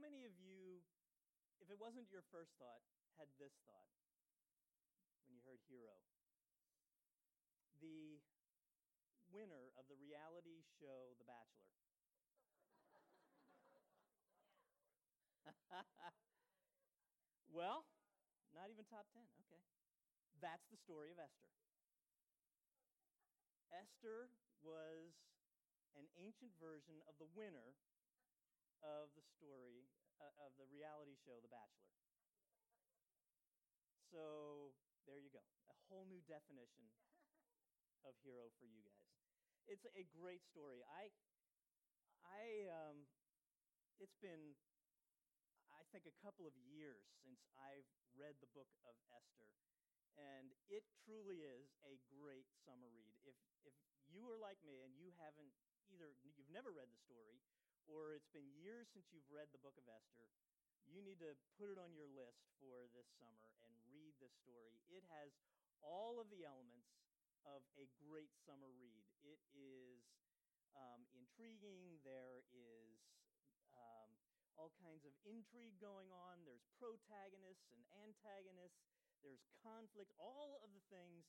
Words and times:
many 0.00 0.24
of 0.24 0.32
you, 0.40 0.80
if 1.60 1.68
it 1.68 1.76
wasn't 1.76 2.08
your 2.08 2.24
first 2.32 2.56
thought, 2.56 2.80
had 3.20 3.28
this 3.36 3.52
thought 3.68 3.92
when 5.28 5.36
you 5.36 5.44
heard 5.44 5.60
hero? 5.68 6.00
The 7.84 8.24
winner 9.28 9.76
of 9.76 9.84
the 9.92 10.00
reality 10.00 10.64
show 10.80 11.12
The 11.20 11.28
Bachelor. 11.28 11.68
well, 17.52 17.86
not 18.56 18.72
even 18.72 18.88
top 18.88 19.06
10. 19.14 19.22
Okay. 19.46 19.62
That's 20.40 20.66
the 20.72 20.80
story 20.80 21.12
of 21.12 21.20
Esther. 21.20 21.52
Esther 23.70 24.32
was 24.64 25.14
an 25.94 26.10
ancient 26.18 26.50
version 26.58 26.98
of 27.06 27.14
the 27.22 27.30
winner 27.36 27.78
of 28.84 29.12
the 29.16 29.24
story 29.36 29.88
uh, 30.20 30.32
of 30.44 30.52
the 30.56 30.68
reality 30.68 31.16
show 31.16 31.38
The 31.40 31.52
Bachelor. 31.52 31.92
So 34.10 34.74
there 35.06 35.20
you 35.22 35.30
go. 35.30 35.42
A 35.70 35.76
whole 35.88 36.04
new 36.04 36.20
definition 36.26 36.90
of 38.02 38.16
hero 38.24 38.50
for 38.58 38.66
you 38.66 38.82
guys. 38.82 39.06
It's 39.70 39.86
a 39.94 40.04
great 40.10 40.42
story. 40.42 40.82
I, 40.82 41.14
I, 42.26 42.66
um, 42.72 43.06
it's 44.02 44.16
been, 44.18 44.58
I 45.70 45.84
think, 45.94 46.10
a 46.10 46.16
couple 46.18 46.48
of 46.48 46.56
years 46.58 47.06
since 47.22 47.44
I've 47.54 47.86
read 48.18 48.34
the 48.42 48.50
book 48.50 48.72
of 48.82 48.98
Esther, 49.14 49.46
and 50.18 50.50
it 50.66 50.82
truly 51.06 51.46
is 51.46 51.70
a 51.86 52.00
great 52.10 52.50
summer 52.66 52.90
read. 52.90 53.14
If 53.22 53.38
if 53.62 53.76
you 54.10 54.26
are 54.26 54.40
like 54.40 54.58
me 54.66 54.82
and 54.82 54.90
you 54.98 55.14
haven't 55.22 55.54
either, 55.86 56.18
you've 56.26 56.50
never 56.50 56.74
read 56.74 56.90
the 56.90 56.98
story, 57.06 57.38
or 57.90 58.14
it's 58.14 58.30
been 58.30 58.46
years 58.54 58.86
since 58.94 59.10
you've 59.10 59.26
read 59.28 59.50
the 59.50 59.62
book 59.62 59.74
of 59.74 59.86
Esther, 59.90 60.30
you 60.86 61.02
need 61.02 61.18
to 61.22 61.34
put 61.58 61.70
it 61.70 61.78
on 61.78 61.94
your 61.94 62.06
list 62.10 62.46
for 62.58 62.90
this 62.94 63.06
summer 63.18 63.50
and 63.66 63.74
read 63.90 64.14
this 64.18 64.34
story. 64.42 64.78
It 64.90 65.06
has 65.10 65.34
all 65.82 66.18
of 66.18 66.30
the 66.30 66.46
elements 66.46 66.90
of 67.46 67.62
a 67.78 67.86
great 67.98 68.34
summer 68.46 68.70
read. 68.78 69.06
It 69.22 69.40
is 69.54 70.02
um, 70.76 71.06
intriguing, 71.14 71.98
there 72.06 72.46
is 72.52 73.00
um, 73.74 74.10
all 74.58 74.74
kinds 74.78 75.06
of 75.08 75.14
intrigue 75.24 75.78
going 75.80 76.10
on, 76.12 76.42
there's 76.44 76.66
protagonists 76.76 77.70
and 77.72 77.82
antagonists, 78.04 78.82
there's 79.24 79.42
conflict, 79.62 80.12
all 80.20 80.60
of 80.60 80.70
the 80.72 80.84
things 80.92 81.28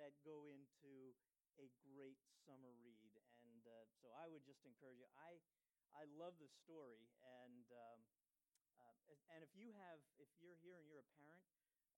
that 0.00 0.16
go 0.24 0.48
into 0.48 1.12
a 1.60 1.68
great 1.84 2.20
summer 2.46 2.72
read. 2.80 3.12
And 3.44 3.60
uh, 3.68 3.84
so 4.00 4.12
I 4.16 4.28
would 4.28 4.44
just 4.48 4.64
encourage 4.64 5.00
you. 5.00 5.08
I, 5.16 5.36
I 5.94 6.06
love 6.16 6.38
the 6.38 6.50
story, 6.64 7.10
and 7.22 7.66
um, 7.70 8.00
uh, 8.78 9.14
and 9.34 9.42
if 9.42 9.52
you 9.54 9.74
have, 9.76 10.00
if 10.18 10.30
you're 10.38 10.58
here 10.62 10.78
and 10.78 10.86
you're 10.86 11.02
a 11.02 11.12
parent, 11.18 11.42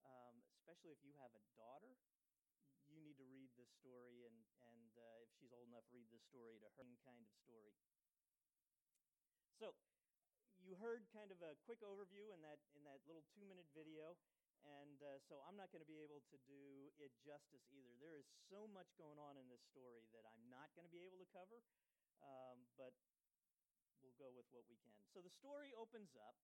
um, 0.03 0.43
especially 0.59 0.91
if 0.91 1.01
you 1.01 1.13
have 1.19 1.31
a 1.33 1.43
daughter, 1.55 1.95
you 2.91 3.01
need 3.01 3.17
to 3.17 3.27
read 3.27 3.49
this 3.57 3.71
story, 3.81 4.27
and, 4.27 4.37
and 4.69 4.91
uh, 4.99 5.25
if 5.25 5.29
she's 5.39 5.53
old 5.55 5.69
enough, 5.71 5.87
read 5.89 6.05
this 6.13 6.23
story 6.29 6.61
to 6.61 6.69
her 6.77 6.93
kind 7.01 7.23
of 7.25 7.29
story. 7.41 7.73
So, 9.57 9.73
you 10.61 10.77
heard 10.77 11.07
kind 11.11 11.31
of 11.33 11.39
a 11.41 11.57
quick 11.65 11.81
overview 11.81 12.31
in 12.31 12.39
that, 12.45 12.61
in 12.77 12.83
that 12.85 13.01
little 13.09 13.25
two 13.33 13.43
minute 13.43 13.67
video, 13.73 14.15
and 14.63 14.99
uh, 15.03 15.19
so 15.27 15.43
I'm 15.43 15.59
not 15.59 15.71
going 15.75 15.83
to 15.83 15.89
be 15.89 15.99
able 15.99 16.23
to 16.31 16.37
do 16.47 16.91
it 16.99 17.11
justice 17.19 17.67
either. 17.71 17.91
There 17.99 18.15
is 18.15 18.27
so 18.47 18.63
much 18.71 18.87
going 18.95 19.19
on 19.19 19.35
in 19.35 19.47
this 19.51 19.63
story 19.67 20.07
that 20.15 20.23
I'm 20.23 20.47
not 20.47 20.71
going 20.75 20.87
to 20.87 20.93
be 20.93 21.03
able 21.03 21.19
to 21.19 21.29
cover, 21.35 21.59
um, 22.23 22.63
but 22.79 22.95
go 24.23 24.31
with 24.31 24.47
what 24.55 24.63
we 24.71 24.79
can. 24.87 24.95
So, 25.11 25.19
the 25.19 25.35
story 25.35 25.75
opens 25.75 26.15
up 26.15 26.39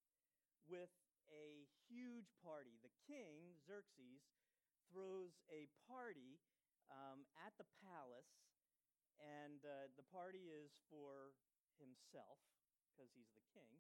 with 0.68 0.92
a 1.32 1.64
huge 1.88 2.36
party. 2.44 2.76
The 2.84 2.92
king, 3.08 3.56
Xerxes, 3.64 4.28
throws 4.92 5.40
a 5.48 5.72
party 5.88 6.44
um, 6.92 7.24
at 7.40 7.56
the 7.56 7.70
palace, 7.80 8.36
and 9.16 9.64
uh, 9.64 9.88
the 9.96 10.04
party 10.12 10.52
is 10.52 10.76
for 10.92 11.32
himself 11.80 12.44
because 12.92 13.08
he's 13.16 13.32
the 13.32 13.46
king. 13.56 13.80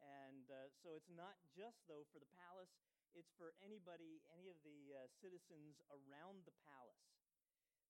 And 0.00 0.48
uh, 0.48 0.72
so 0.80 0.96
it's 0.96 1.12
not 1.12 1.36
just, 1.52 1.84
though, 1.84 2.08
for 2.08 2.22
the 2.22 2.30
palace, 2.32 2.72
it's 3.12 3.30
for 3.36 3.54
anybody, 3.60 4.24
any 4.32 4.48
of 4.48 4.56
the 4.64 4.80
uh, 4.96 5.06
citizens 5.20 5.78
around 5.92 6.48
the 6.48 6.56
palace. 6.64 7.12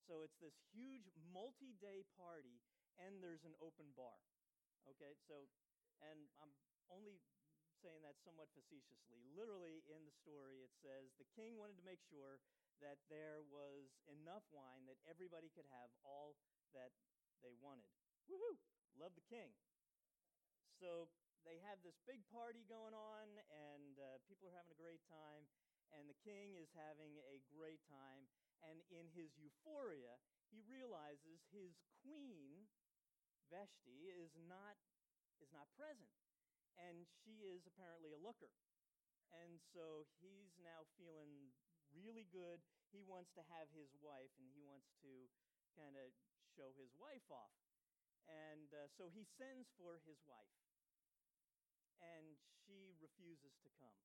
So 0.04 0.20
it's 0.20 0.36
this 0.36 0.56
huge 0.74 1.08
multi 1.32 1.72
day 1.80 2.04
party, 2.18 2.60
and 3.00 3.22
there's 3.24 3.46
an 3.48 3.56
open 3.62 3.88
bar. 3.96 4.33
Okay, 4.90 5.16
so, 5.24 5.48
and 6.04 6.28
I'm 6.40 6.52
only 6.92 7.20
saying 7.80 8.04
that 8.04 8.20
somewhat 8.20 8.48
facetiously. 8.52 9.20
Literally, 9.32 9.84
in 9.88 10.04
the 10.04 10.14
story, 10.14 10.64
it 10.64 10.72
says 10.80 11.12
the 11.16 11.28
king 11.36 11.56
wanted 11.56 11.76
to 11.80 11.86
make 11.86 12.00
sure 12.00 12.40
that 12.80 13.00
there 13.08 13.44
was 13.48 13.96
enough 14.08 14.44
wine 14.50 14.84
that 14.88 15.00
everybody 15.08 15.52
could 15.52 15.68
have 15.72 15.92
all 16.04 16.36
that 16.76 16.92
they 17.44 17.54
wanted. 17.60 17.88
Woohoo! 18.28 18.56
Love 18.96 19.12
the 19.14 19.26
king. 19.28 19.52
So 20.80 21.08
they 21.44 21.60
have 21.60 21.84
this 21.84 22.00
big 22.08 22.24
party 22.32 22.64
going 22.66 22.96
on, 22.96 23.26
and 23.52 23.94
uh, 24.00 24.18
people 24.24 24.48
are 24.48 24.56
having 24.56 24.72
a 24.72 24.80
great 24.80 25.04
time, 25.06 25.44
and 25.92 26.08
the 26.08 26.18
king 26.24 26.56
is 26.56 26.72
having 26.72 27.20
a 27.28 27.38
great 27.52 27.84
time. 27.84 28.26
And 28.64 28.80
in 28.88 29.12
his 29.12 29.36
euphoria, 29.36 30.16
he 30.48 30.64
realizes 30.64 31.44
his 31.52 31.76
queen, 32.00 32.64
Vashti, 33.52 34.10
is 34.12 34.32
not, 34.48 34.76
is 35.40 35.50
not 35.52 35.68
present 35.76 36.10
and 36.78 37.06
she 37.22 37.46
is 37.46 37.66
apparently 37.66 38.14
a 38.14 38.20
looker. 38.20 38.50
And 39.34 39.58
so 39.74 40.06
he's 40.22 40.54
now 40.62 40.86
feeling 40.94 41.54
really 41.90 42.26
good. 42.30 42.62
He 42.94 43.02
wants 43.02 43.34
to 43.34 43.42
have 43.50 43.66
his 43.74 43.90
wife, 43.98 44.30
and 44.38 44.46
he 44.54 44.62
wants 44.62 44.94
to 45.02 45.26
kind 45.74 45.98
of 45.98 46.14
show 46.54 46.70
his 46.78 46.94
wife 46.94 47.26
off. 47.30 47.54
And 48.30 48.70
uh, 48.70 48.86
so 48.94 49.10
he 49.10 49.26
sends 49.26 49.68
for 49.74 49.98
his 50.06 50.22
wife, 50.24 50.58
and 51.98 52.38
she 52.62 52.94
refuses 53.02 53.58
to 53.66 53.70
come. 53.82 53.98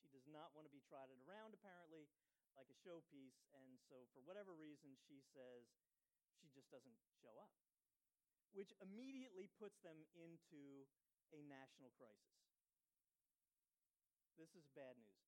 She 0.00 0.08
does 0.10 0.26
not 0.26 0.50
want 0.56 0.66
to 0.66 0.72
be 0.72 0.82
trotted 0.88 1.20
around, 1.28 1.54
apparently, 1.54 2.08
like 2.56 2.66
a 2.72 2.80
showpiece. 2.80 3.38
And 3.54 3.78
so, 3.86 4.08
for 4.16 4.24
whatever 4.24 4.56
reason, 4.56 4.96
she 5.06 5.22
says 5.30 5.68
she 6.40 6.50
just 6.50 6.72
doesn't 6.72 6.98
show 7.22 7.38
up, 7.38 7.54
which 8.52 8.72
immediately 8.84 9.48
puts 9.56 9.80
them 9.80 10.04
into 10.12 10.88
a 11.32 11.40
national 11.48 11.92
crisis. 11.96 12.36
This 14.36 14.52
is 14.56 14.68
bad 14.76 14.96
news. 15.00 15.24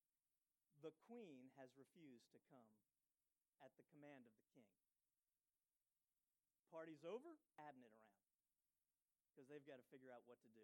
The 0.80 0.92
queen 1.08 1.48
has 1.56 1.72
refused 1.76 2.28
to 2.36 2.40
come 2.52 2.68
at 3.64 3.72
the 3.80 3.86
command 3.88 4.28
of 4.28 4.36
the 4.36 4.48
king. 4.52 4.68
Party's 6.68 7.04
over, 7.06 7.40
cabinet 7.56 7.92
around 7.94 8.14
because 9.34 9.50
they've 9.50 9.66
got 9.66 9.82
to 9.82 9.86
figure 9.90 10.14
out 10.14 10.22
what 10.30 10.38
to 10.46 10.50
do. 10.54 10.62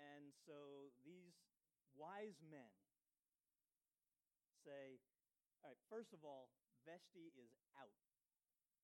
And 0.00 0.32
so 0.48 0.90
these 1.04 1.36
wise 1.92 2.40
men 2.40 2.72
say, 4.64 4.96
all 5.60 5.68
right, 5.70 5.80
first 5.92 6.16
of 6.16 6.24
all, 6.24 6.48
Vashti 6.88 7.32
is 7.36 7.52
out. 7.76 8.00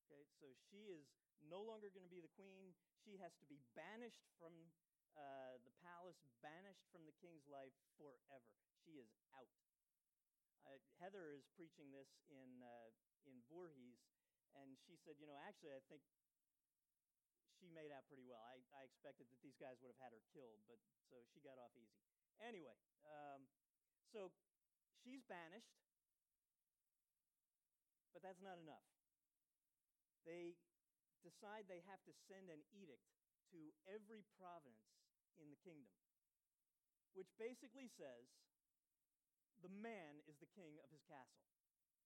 Okay, 0.05 0.25
so 0.37 0.49
she 0.69 0.93
is 0.93 1.09
no 1.47 1.61
longer 1.61 1.89
going 1.89 2.05
to 2.05 2.13
be 2.13 2.21
the 2.21 2.31
queen. 2.37 2.73
She 3.01 3.17
has 3.21 3.33
to 3.41 3.45
be 3.49 3.57
banished 3.73 4.25
from 4.37 4.53
uh, 5.17 5.57
the 5.65 5.73
palace, 5.81 6.21
banished 6.39 6.87
from 6.93 7.03
the 7.05 7.15
king's 7.19 7.45
life 7.49 7.75
forever. 7.97 8.53
She 8.85 9.01
is 9.01 9.09
out. 9.35 9.49
Uh, 10.65 10.77
Heather 11.01 11.33
is 11.33 11.49
preaching 11.57 11.89
this 11.89 12.21
in, 12.29 12.61
uh, 12.61 12.93
in 13.25 13.41
Voorhees, 13.49 13.97
and 14.53 14.77
she 14.85 14.93
said, 15.01 15.17
You 15.17 15.25
know, 15.25 15.37
actually, 15.41 15.73
I 15.73 15.81
think 15.89 16.05
she 17.57 17.69
made 17.69 17.93
out 17.93 18.05
pretty 18.09 18.25
well. 18.25 18.41
I, 18.45 18.61
I 18.73 18.85
expected 18.85 19.29
that 19.29 19.41
these 19.41 19.57
guys 19.57 19.77
would 19.81 19.93
have 19.93 20.01
had 20.01 20.13
her 20.13 20.25
killed, 20.33 20.61
but 20.65 20.81
so 21.09 21.21
she 21.29 21.41
got 21.41 21.61
off 21.61 21.73
easy. 21.77 22.01
Anyway, 22.41 22.73
um, 23.05 23.45
so 24.09 24.33
she's 24.97 25.21
banished, 25.29 25.77
but 28.13 28.25
that's 28.25 28.41
not 28.41 28.57
enough. 28.57 28.85
They 30.25 30.57
decide 31.23 31.65
they 31.65 31.85
have 31.87 32.01
to 32.05 32.13
send 32.27 32.49
an 32.49 32.61
edict 32.73 33.05
to 33.53 33.59
every 33.87 34.25
province 34.37 34.81
in 35.37 35.49
the 35.49 35.59
kingdom, 35.61 35.93
which 37.13 37.31
basically 37.37 37.87
says 37.87 38.27
the 39.61 39.71
man 39.71 40.21
is 40.25 40.37
the 40.41 40.49
king 40.51 40.77
of 40.81 40.89
his 40.89 41.03
castle. 41.05 41.47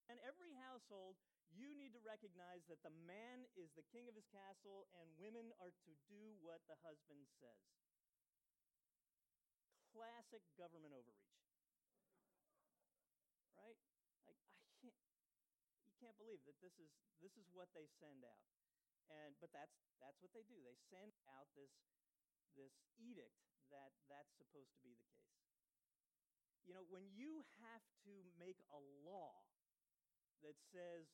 And 0.05 0.21
every 0.21 0.53
household, 0.61 1.17
you 1.49 1.73
need 1.73 1.95
to 1.97 2.03
recognize 2.05 2.61
that 2.69 2.83
the 2.85 2.93
man 3.09 3.47
is 3.57 3.73
the 3.73 3.87
king 3.89 4.05
of 4.05 4.13
his 4.13 4.27
castle 4.29 4.85
and 5.01 5.07
women 5.17 5.49
are 5.57 5.73
to 5.73 5.91
do 6.05 6.37
what 6.45 6.61
the 6.69 6.77
husband 6.85 7.25
says. 7.41 7.65
Classic 9.95 10.43
government 10.59 10.93
overreach. 10.93 11.35
right? 13.65 13.79
Like, 14.27 14.37
I 14.61 14.73
can't, 14.83 14.99
you 15.87 15.93
can't 15.97 16.17
believe 16.19 16.43
that 16.45 16.59
this 16.61 16.75
is, 16.77 16.91
this 17.23 17.33
is 17.39 17.47
what 17.55 17.71
they 17.73 17.87
send 17.97 18.21
out. 18.21 18.45
And, 19.09 19.37
but 19.37 19.53
that's, 19.53 19.77
that's 20.01 20.17
what 20.21 20.33
they 20.33 20.43
do. 20.45 20.57
They 20.65 20.77
send 20.89 21.13
out 21.37 21.45
this, 21.53 21.71
this 22.57 22.73
edict 22.97 23.45
that 23.69 23.93
that's 24.09 24.33
supposed 24.37 24.73
to 24.77 24.81
be 24.81 24.93
the 24.93 25.09
case. 25.13 25.41
You 26.65 26.73
know, 26.73 26.85
when 26.89 27.05
you 27.13 27.45
have 27.61 27.85
to 28.09 28.13
make 28.41 28.57
a 28.73 28.81
law 29.05 29.45
that 30.41 30.57
says, 30.73 31.05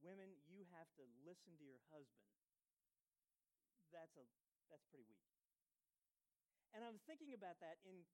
women, 0.00 0.32
you 0.48 0.64
have 0.72 0.88
to 0.96 1.04
listen 1.24 1.52
to 1.60 1.64
your 1.64 1.80
husband, 1.92 2.32
that's, 3.92 4.16
a, 4.16 4.24
that's 4.72 4.84
pretty 4.88 5.04
weak. 5.04 5.28
And 6.72 6.86
I'm 6.86 7.02
thinking 7.04 7.36
about 7.36 7.60
that 7.60 7.76
in, 7.84 8.06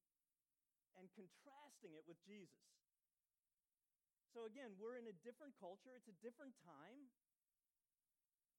and 0.97 1.07
contrasting 1.13 1.95
it 1.95 2.03
with 2.09 2.19
Jesus. 2.25 2.67
So, 4.33 4.49
again, 4.49 4.75
we're 4.77 4.99
in 4.99 5.07
a 5.09 5.17
different 5.25 5.57
culture, 5.57 5.95
it's 5.95 6.11
a 6.11 6.19
different 6.25 6.57
time. 6.65 7.09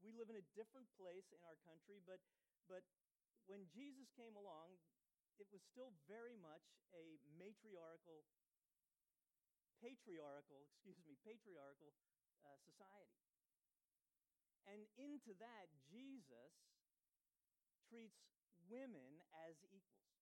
We 0.02 0.14
live 0.14 0.30
in 0.30 0.38
a 0.38 0.48
different 0.54 0.88
place 0.96 1.30
in 1.34 1.42
our 1.46 1.58
country, 1.66 2.02
but, 2.06 2.22
but 2.70 2.86
when 3.50 3.66
Jesus 3.72 4.10
came 4.14 4.38
along, 4.38 4.78
it 5.38 5.48
was 5.54 5.62
still 5.62 5.94
very 6.10 6.38
much 6.38 6.66
a 6.94 7.22
matriarchal, 7.38 8.26
patriarchal, 9.78 10.66
excuse 10.70 10.98
me, 11.06 11.18
patriarchal 11.22 11.94
uh, 12.46 12.58
society. 12.66 13.22
And 14.68 14.84
into 15.00 15.32
that, 15.40 15.72
Jesus 15.88 16.52
treats 17.88 18.20
women 18.68 19.24
as 19.48 19.56
equals. 19.72 20.17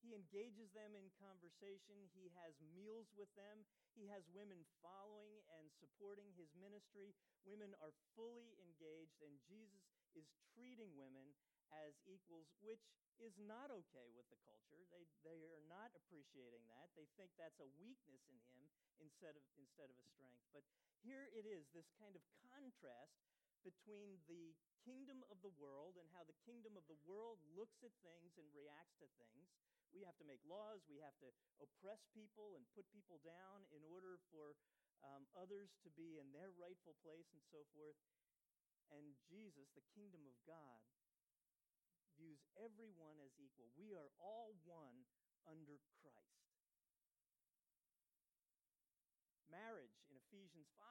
He 0.00 0.16
engages 0.16 0.72
them 0.72 0.96
in 0.96 1.12
conversation. 1.20 2.08
He 2.16 2.32
has 2.40 2.56
meals 2.72 3.12
with 3.12 3.28
them. 3.36 3.68
He 3.92 4.08
has 4.08 4.24
women 4.32 4.64
following 4.80 5.44
and 5.60 5.68
supporting 5.76 6.32
his 6.34 6.48
ministry. 6.56 7.12
Women 7.44 7.76
are 7.84 7.92
fully 8.16 8.56
engaged, 8.64 9.20
and 9.20 9.36
Jesus 9.44 9.84
is 10.16 10.32
treating 10.56 10.96
women 10.96 11.36
as 11.70 11.94
equals, 12.08 12.48
which 12.64 12.82
is 13.20 13.36
not 13.36 13.68
okay 13.68 14.08
with 14.16 14.24
the 14.32 14.40
culture. 14.40 14.80
They, 14.88 15.04
they 15.22 15.44
are 15.52 15.62
not 15.68 15.92
appreciating 15.92 16.64
that. 16.72 16.88
They 16.96 17.06
think 17.20 17.36
that's 17.36 17.60
a 17.60 17.68
weakness 17.76 18.24
in 18.32 18.40
him 18.50 18.64
instead 18.98 19.36
of, 19.36 19.44
instead 19.60 19.92
of 19.92 19.96
a 20.00 20.06
strength. 20.16 20.40
But 20.56 20.64
here 21.04 21.28
it 21.30 21.44
is 21.44 21.68
this 21.76 21.92
kind 22.00 22.16
of 22.16 22.24
contrast 22.48 23.20
between 23.60 24.16
the 24.24 24.56
kingdom 24.80 25.20
of 25.28 25.36
the 25.44 25.52
world 25.60 26.00
and 26.00 26.08
how 26.16 26.24
the 26.24 26.36
kingdom 26.48 26.72
of 26.80 26.84
the 26.88 26.96
world 27.04 27.36
looks 27.52 27.84
at 27.84 27.92
things 28.00 28.40
and 28.40 28.48
reacts 28.56 28.96
to 29.04 29.08
things. 29.20 29.52
We 29.90 30.06
have 30.06 30.16
to 30.22 30.26
make 30.26 30.42
laws, 30.46 30.86
we 30.86 31.02
have 31.02 31.16
to 31.20 31.30
oppress 31.58 32.06
people 32.14 32.54
and 32.54 32.62
put 32.74 32.86
people 32.94 33.18
down 33.26 33.66
in 33.74 33.82
order 33.82 34.22
for 34.30 34.54
um, 35.02 35.26
others 35.34 35.74
to 35.82 35.90
be 35.92 36.20
in 36.20 36.30
their 36.30 36.52
rightful 36.54 36.94
place 37.02 37.26
and 37.34 37.42
so 37.50 37.66
forth. 37.74 37.98
And 38.90 39.14
Jesus, 39.30 39.70
the 39.74 39.86
kingdom 39.94 40.26
of 40.26 40.36
God, 40.46 40.82
views 42.18 42.42
everyone 42.58 43.16
as 43.22 43.32
equal. 43.40 43.72
We 43.78 43.96
are 43.96 44.12
all 44.20 44.52
one 44.66 45.08
under 45.48 45.80
Christ. 46.02 46.40
Marriage 49.48 49.98
in 50.06 50.14
Ephesians 50.14 50.70
5 50.78 50.86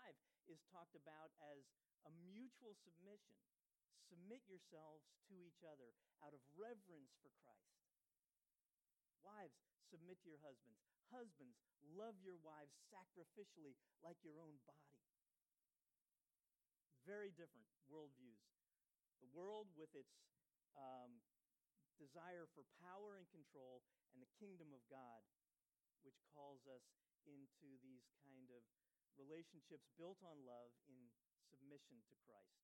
is 0.51 0.59
talked 0.67 0.97
about 0.97 1.31
as 1.39 1.63
a 2.03 2.11
mutual 2.33 2.75
submission. 2.75 3.39
Submit 4.09 4.41
yourselves 4.49 5.05
to 5.29 5.39
each 5.45 5.63
other 5.63 5.95
out 6.25 6.33
of 6.33 6.41
reverence 6.57 7.13
for 7.21 7.31
Christ. 7.45 7.78
Wives, 9.23 9.59
submit 9.89 10.19
to 10.23 10.29
your 10.31 10.41
husbands. 10.43 10.79
Husbands, 11.09 11.57
love 11.95 12.15
your 12.21 12.37
wives 12.39 12.77
sacrificially 12.87 13.75
like 14.05 14.21
your 14.21 14.37
own 14.39 14.61
body. 14.63 14.95
Very 17.03 17.33
different 17.33 17.65
worldviews. 17.89 18.45
The 19.19 19.31
world, 19.33 19.67
with 19.75 19.91
its 19.97 20.13
um, 20.77 21.19
desire 21.99 22.47
for 22.55 22.63
power 22.79 23.19
and 23.19 23.27
control, 23.33 23.83
and 24.13 24.23
the 24.23 24.31
kingdom 24.39 24.71
of 24.71 24.79
God, 24.87 25.25
which 26.05 26.21
calls 26.31 26.63
us 26.69 26.85
into 27.27 27.75
these 27.83 28.07
kind 28.23 28.47
of 28.53 28.63
relationships 29.19 29.91
built 29.99 30.23
on 30.23 30.39
love 30.47 30.71
in 30.87 31.11
submission 31.51 31.99
to 32.07 32.15
Christ. 32.23 32.63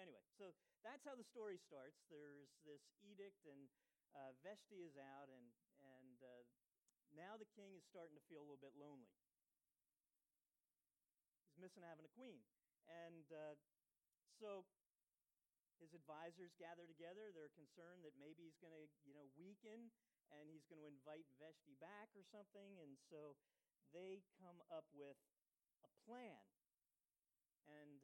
Anyway, 0.00 0.24
so 0.34 0.56
that's 0.80 1.04
how 1.04 1.14
the 1.14 1.26
story 1.26 1.60
starts. 1.60 2.02
There's 2.08 2.50
this 2.64 2.82
edict, 3.04 3.44
and 3.46 3.68
uh, 4.16 4.32
Vashti 4.42 4.82
is 4.82 4.96
out, 4.98 5.28
and 5.28 5.52
uh, 6.24 6.44
now 7.12 7.36
the 7.36 7.48
king 7.52 7.76
is 7.76 7.84
starting 7.84 8.16
to 8.16 8.24
feel 8.26 8.40
a 8.40 8.46
little 8.48 8.60
bit 8.60 8.74
lonely. 8.74 9.12
He's 11.52 11.60
missing 11.60 11.84
having 11.84 12.08
a 12.08 12.14
queen. 12.16 12.42
And 12.88 13.28
uh, 13.30 13.54
so 14.40 14.64
his 15.78 15.94
advisors 15.94 16.56
gather 16.56 16.88
together. 16.88 17.30
They're 17.30 17.52
concerned 17.52 18.02
that 18.02 18.16
maybe 18.16 18.48
he's 18.48 18.58
going 18.58 18.74
to, 18.74 18.84
you 19.04 19.12
know, 19.14 19.28
weaken 19.36 19.92
and 20.32 20.48
he's 20.48 20.66
going 20.66 20.80
to 20.80 20.88
invite 20.88 21.28
Vashti 21.38 21.76
back 21.78 22.10
or 22.16 22.24
something. 22.32 22.80
And 22.80 22.96
so 23.12 23.36
they 23.92 24.24
come 24.40 24.64
up 24.72 24.88
with 24.90 25.20
a 25.84 25.90
plan 26.08 26.42
and 27.70 28.00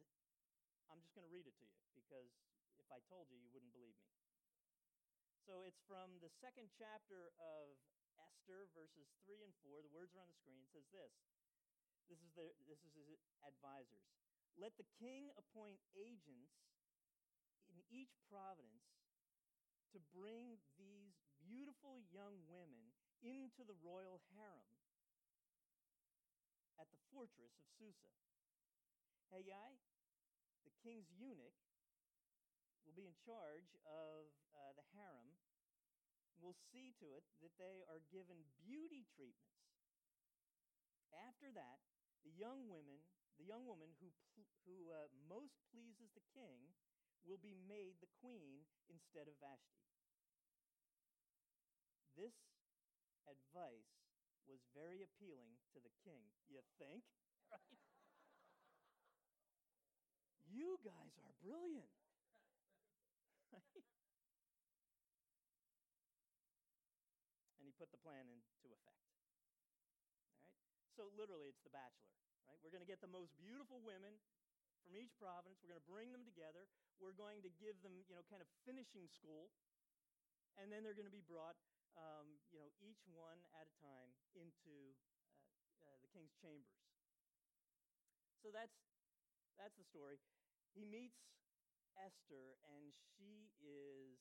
I'm 0.87 1.01
just 1.01 1.13
going 1.15 1.27
to 1.27 1.33
read 1.33 1.47
it 1.47 1.55
to 1.59 1.67
you 1.67 1.83
because 1.95 2.31
if 2.79 2.87
I 2.91 3.03
told 3.07 3.27
you, 3.31 3.39
you 3.39 3.51
wouldn't 3.51 3.75
believe 3.75 3.97
me. 3.99 4.11
So 5.45 5.65
it's 5.65 5.81
from 5.89 6.21
the 6.21 6.29
second 6.39 6.69
chapter 6.77 7.33
of 7.41 7.75
Esther, 8.31 8.71
verses 8.71 9.11
3 9.27 9.43
and 9.43 9.51
4. 9.67 9.83
The 9.83 9.91
words 9.91 10.15
are 10.15 10.23
on 10.23 10.31
the 10.31 10.39
screen. 10.39 10.63
Says 10.71 10.87
this 10.95 11.11
This 12.07 12.23
is, 12.23 12.31
the, 12.39 12.47
this 12.63 12.79
is 12.87 12.95
his 12.95 13.19
advisors. 13.43 14.07
Let 14.55 14.79
the 14.79 14.87
king 14.95 15.35
appoint 15.35 15.83
agents 15.91 16.55
in 17.67 17.83
each 17.91 18.15
province 18.31 18.87
to 19.91 19.99
bring 20.15 20.55
these 20.79 21.19
beautiful 21.43 21.99
young 22.07 22.39
women 22.47 22.95
into 23.19 23.67
the 23.67 23.75
royal 23.83 24.23
harem 24.31 24.71
at 26.79 26.87
the 26.87 27.01
fortress 27.11 27.51
of 27.59 27.67
Susa 27.75 28.07
Hegai, 29.29 29.75
the 30.63 30.73
king's 30.83 31.07
eunuch, 31.15 31.59
will 32.83 32.95
be 32.95 33.07
in 33.07 33.15
charge 33.23 33.77
of 33.87 34.27
uh, 34.51 34.75
the 34.75 34.83
harem 34.97 35.31
will 36.41 36.57
see 36.73 36.91
to 36.99 37.13
it 37.13 37.23
that 37.41 37.55
they 37.57 37.85
are 37.87 38.01
given 38.11 38.43
beauty 38.59 39.05
treatments. 39.15 39.61
After 41.29 41.51
that, 41.53 41.79
the 42.25 42.31
young 42.31 42.67
women, 42.67 42.99
the 43.37 43.45
young 43.45 43.65
woman 43.65 43.93
who, 44.01 44.09
who 44.65 44.89
uh, 44.91 45.07
most 45.29 45.55
pleases 45.71 46.09
the 46.11 46.25
king, 46.33 46.73
will 47.23 47.37
be 47.37 47.53
made 47.53 47.95
the 48.01 48.09
queen 48.19 48.65
instead 48.89 49.27
of 49.29 49.37
Vashti. 49.39 49.77
This 52.15 52.35
advice 53.27 53.97
was 54.47 54.61
very 54.73 55.01
appealing 55.03 55.57
to 55.73 55.79
the 55.81 55.91
king, 56.03 56.23
you 56.49 56.61
think? 56.77 57.03
Right? 57.51 57.79
You 60.49 60.77
guys 60.83 61.17
are 61.23 61.31
brilliant. 61.41 61.87
put 67.81 67.89
the 67.89 67.97
plan 68.05 68.29
into 68.29 68.69
effect. 68.69 69.09
All 69.09 69.17
right? 69.17 70.93
So, 70.93 71.09
literally, 71.17 71.49
it's 71.49 71.65
the 71.65 71.73
bachelor, 71.73 72.13
right? 72.45 72.61
We're 72.61 72.69
going 72.69 72.85
to 72.85 72.89
get 72.89 73.01
the 73.01 73.09
most 73.09 73.33
beautiful 73.41 73.81
women 73.81 74.21
from 74.85 74.93
each 74.93 75.17
province. 75.17 75.57
We're 75.65 75.73
going 75.73 75.81
to 75.81 75.89
bring 75.89 76.13
them 76.13 76.21
together. 76.21 76.69
We're 77.01 77.17
going 77.17 77.41
to 77.41 77.49
give 77.57 77.81
them, 77.81 78.05
you 78.05 78.13
know, 78.13 78.21
kind 78.29 78.45
of 78.45 78.49
finishing 78.69 79.09
school. 79.09 79.49
And 80.61 80.69
then 80.69 80.85
they're 80.85 80.93
going 80.93 81.09
to 81.09 81.15
be 81.15 81.25
brought, 81.25 81.57
um, 81.97 82.37
you 82.53 82.61
know, 82.61 82.69
each 82.77 83.01
one 83.09 83.41
at 83.57 83.65
a 83.65 83.75
time 83.81 84.13
into 84.37 84.93
uh, 85.81 85.89
uh, 85.89 85.97
the 86.05 86.09
king's 86.13 86.37
chambers. 86.37 86.85
So 88.45 88.53
that's 88.53 88.77
that's 89.57 89.77
the 89.77 89.85
story. 89.85 90.17
He 90.73 90.85
meets 90.85 91.21
Esther, 91.93 92.57
and 92.65 92.89
she 92.89 93.53
is, 93.61 94.17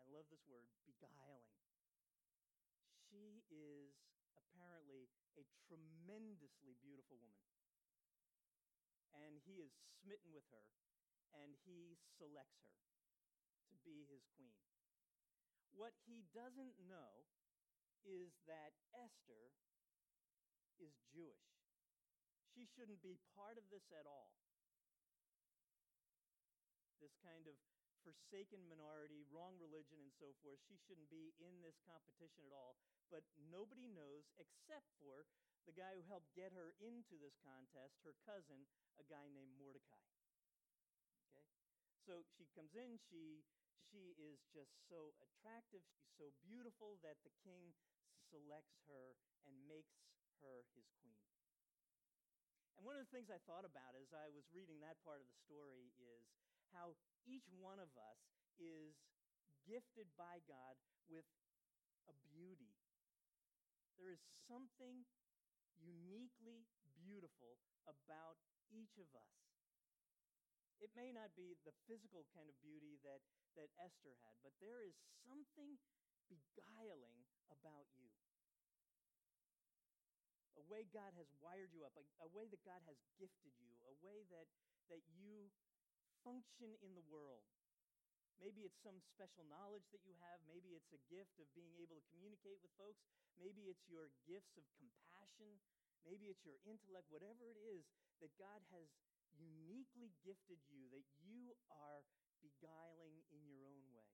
I 0.00 0.04
love 0.08 0.24
this 0.30 0.40
word, 0.48 0.64
beguiling. 0.86 1.61
She 3.12 3.44
is 3.52 3.92
apparently 4.40 5.12
a 5.36 5.44
tremendously 5.68 6.80
beautiful 6.80 7.20
woman. 7.20 7.44
And 9.12 9.36
he 9.44 9.60
is 9.60 9.68
smitten 10.00 10.32
with 10.32 10.48
her, 10.48 10.64
and 11.36 11.52
he 11.68 12.00
selects 12.16 12.64
her 12.72 12.80
to 13.68 13.76
be 13.84 14.08
his 14.08 14.24
queen. 14.32 14.56
What 15.76 15.92
he 16.08 16.24
doesn't 16.32 16.80
know 16.88 17.28
is 18.00 18.32
that 18.48 18.72
Esther 18.96 19.52
is 20.80 20.96
Jewish. 21.12 21.52
She 22.56 22.64
shouldn't 22.64 23.04
be 23.04 23.20
part 23.36 23.60
of 23.60 23.68
this 23.68 23.92
at 23.92 24.08
all. 24.08 24.32
This 26.96 27.12
kind 27.20 27.44
of 27.44 27.60
forsaken 28.02 28.66
minority, 28.66 29.22
wrong 29.30 29.56
religion, 29.58 29.98
and 30.02 30.12
so 30.18 30.34
forth. 30.42 30.58
She 30.66 30.76
shouldn't 30.76 31.08
be 31.08 31.34
in 31.38 31.62
this 31.62 31.78
competition 31.86 32.44
at 32.46 32.54
all. 32.54 32.76
But 33.08 33.22
nobody 33.38 33.86
knows 33.88 34.28
except 34.38 34.90
for 34.98 35.24
the 35.64 35.74
guy 35.74 35.94
who 35.94 36.02
helped 36.10 36.34
get 36.34 36.50
her 36.52 36.74
into 36.82 37.14
this 37.22 37.38
contest, 37.46 38.02
her 38.02 38.18
cousin, 38.26 38.66
a 38.98 39.06
guy 39.06 39.30
named 39.30 39.54
Mordecai. 39.54 40.10
Okay? 41.30 41.46
So 42.02 42.26
she 42.34 42.50
comes 42.50 42.74
in, 42.74 42.98
she 42.98 43.46
she 43.92 44.16
is 44.16 44.40
just 44.48 44.72
so 44.88 45.12
attractive, 45.20 45.84
she's 45.84 46.16
so 46.16 46.32
beautiful 46.40 46.96
that 47.04 47.20
the 47.22 47.34
king 47.44 47.76
selects 48.32 48.80
her 48.88 49.20
and 49.44 49.52
makes 49.68 50.00
her 50.40 50.64
his 50.72 50.88
queen. 51.04 51.20
And 52.80 52.88
one 52.88 52.96
of 52.96 53.04
the 53.04 53.12
things 53.12 53.28
I 53.28 53.38
thought 53.44 53.68
about 53.68 53.92
as 53.94 54.10
I 54.16 54.32
was 54.32 54.48
reading 54.50 54.80
that 54.80 54.98
part 55.04 55.20
of 55.20 55.28
the 55.28 55.38
story 55.44 55.92
is 56.00 56.41
how 56.74 56.96
each 57.28 57.46
one 57.60 57.78
of 57.78 57.92
us 57.94 58.20
is 58.58 58.96
gifted 59.68 60.10
by 60.18 60.42
God 60.50 60.74
with 61.06 61.26
a 62.10 62.14
beauty. 62.34 62.74
There 64.00 64.10
is 64.10 64.22
something 64.50 65.06
uniquely 65.78 66.66
beautiful 66.98 67.58
about 67.86 68.38
each 68.70 68.98
of 68.98 69.10
us. 69.14 69.36
It 70.82 70.90
may 70.98 71.14
not 71.14 71.30
be 71.38 71.54
the 71.62 71.74
physical 71.86 72.26
kind 72.34 72.50
of 72.50 72.58
beauty 72.58 72.98
that, 73.06 73.22
that 73.54 73.70
Esther 73.78 74.18
had, 74.26 74.34
but 74.42 74.50
there 74.58 74.82
is 74.82 74.98
something 75.22 75.78
beguiling 76.26 77.22
about 77.54 77.86
you. 77.94 78.10
A 80.58 80.64
way 80.66 80.90
God 80.90 81.14
has 81.14 81.30
wired 81.38 81.70
you 81.70 81.86
up, 81.86 81.94
a, 81.94 82.02
a 82.26 82.28
way 82.34 82.50
that 82.50 82.66
God 82.66 82.82
has 82.90 82.98
gifted 83.14 83.54
you, 83.62 83.72
a 83.86 83.94
way 84.02 84.26
that, 84.34 84.50
that 84.90 85.02
you 85.14 85.54
function 86.22 86.74
in 86.82 86.94
the 86.94 87.04
world. 87.10 87.44
Maybe 88.42 88.66
it's 88.66 88.82
some 88.82 88.98
special 89.06 89.46
knowledge 89.46 89.86
that 89.94 90.02
you 90.02 90.18
have. 90.18 90.42
Maybe 90.50 90.74
it's 90.74 90.90
a 90.90 91.02
gift 91.06 91.38
of 91.38 91.46
being 91.54 91.78
able 91.78 91.94
to 91.94 92.10
communicate 92.10 92.58
with 92.58 92.74
folks. 92.74 93.06
Maybe 93.38 93.70
it's 93.70 93.86
your 93.86 94.10
gifts 94.26 94.58
of 94.58 94.66
compassion. 94.74 95.62
Maybe 96.02 96.26
it's 96.26 96.42
your 96.42 96.58
intellect, 96.66 97.06
whatever 97.14 97.46
it 97.46 97.58
is 97.62 97.86
that 98.18 98.34
God 98.34 98.58
has 98.74 98.90
uniquely 99.38 100.10
gifted 100.26 100.58
you, 100.66 100.90
that 100.90 101.06
you 101.22 101.54
are 101.70 102.02
beguiling 102.42 103.22
in 103.30 103.46
your 103.46 103.62
own 103.62 103.86
way. 103.94 104.10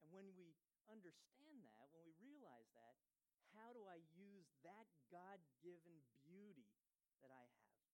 And 0.00 0.08
when 0.08 0.32
we 0.32 0.56
understand 0.88 1.68
that, 1.76 1.92
when 1.92 2.04
we 2.08 2.16
realize 2.24 2.72
that, 2.72 2.96
how 3.52 3.76
do 3.76 3.84
I 3.84 4.00
use 4.16 4.48
that 4.64 4.88
God 5.12 5.36
given 5.60 6.00
beauty 6.24 6.72
that 7.20 7.28
I 7.28 7.44
have 7.44 7.84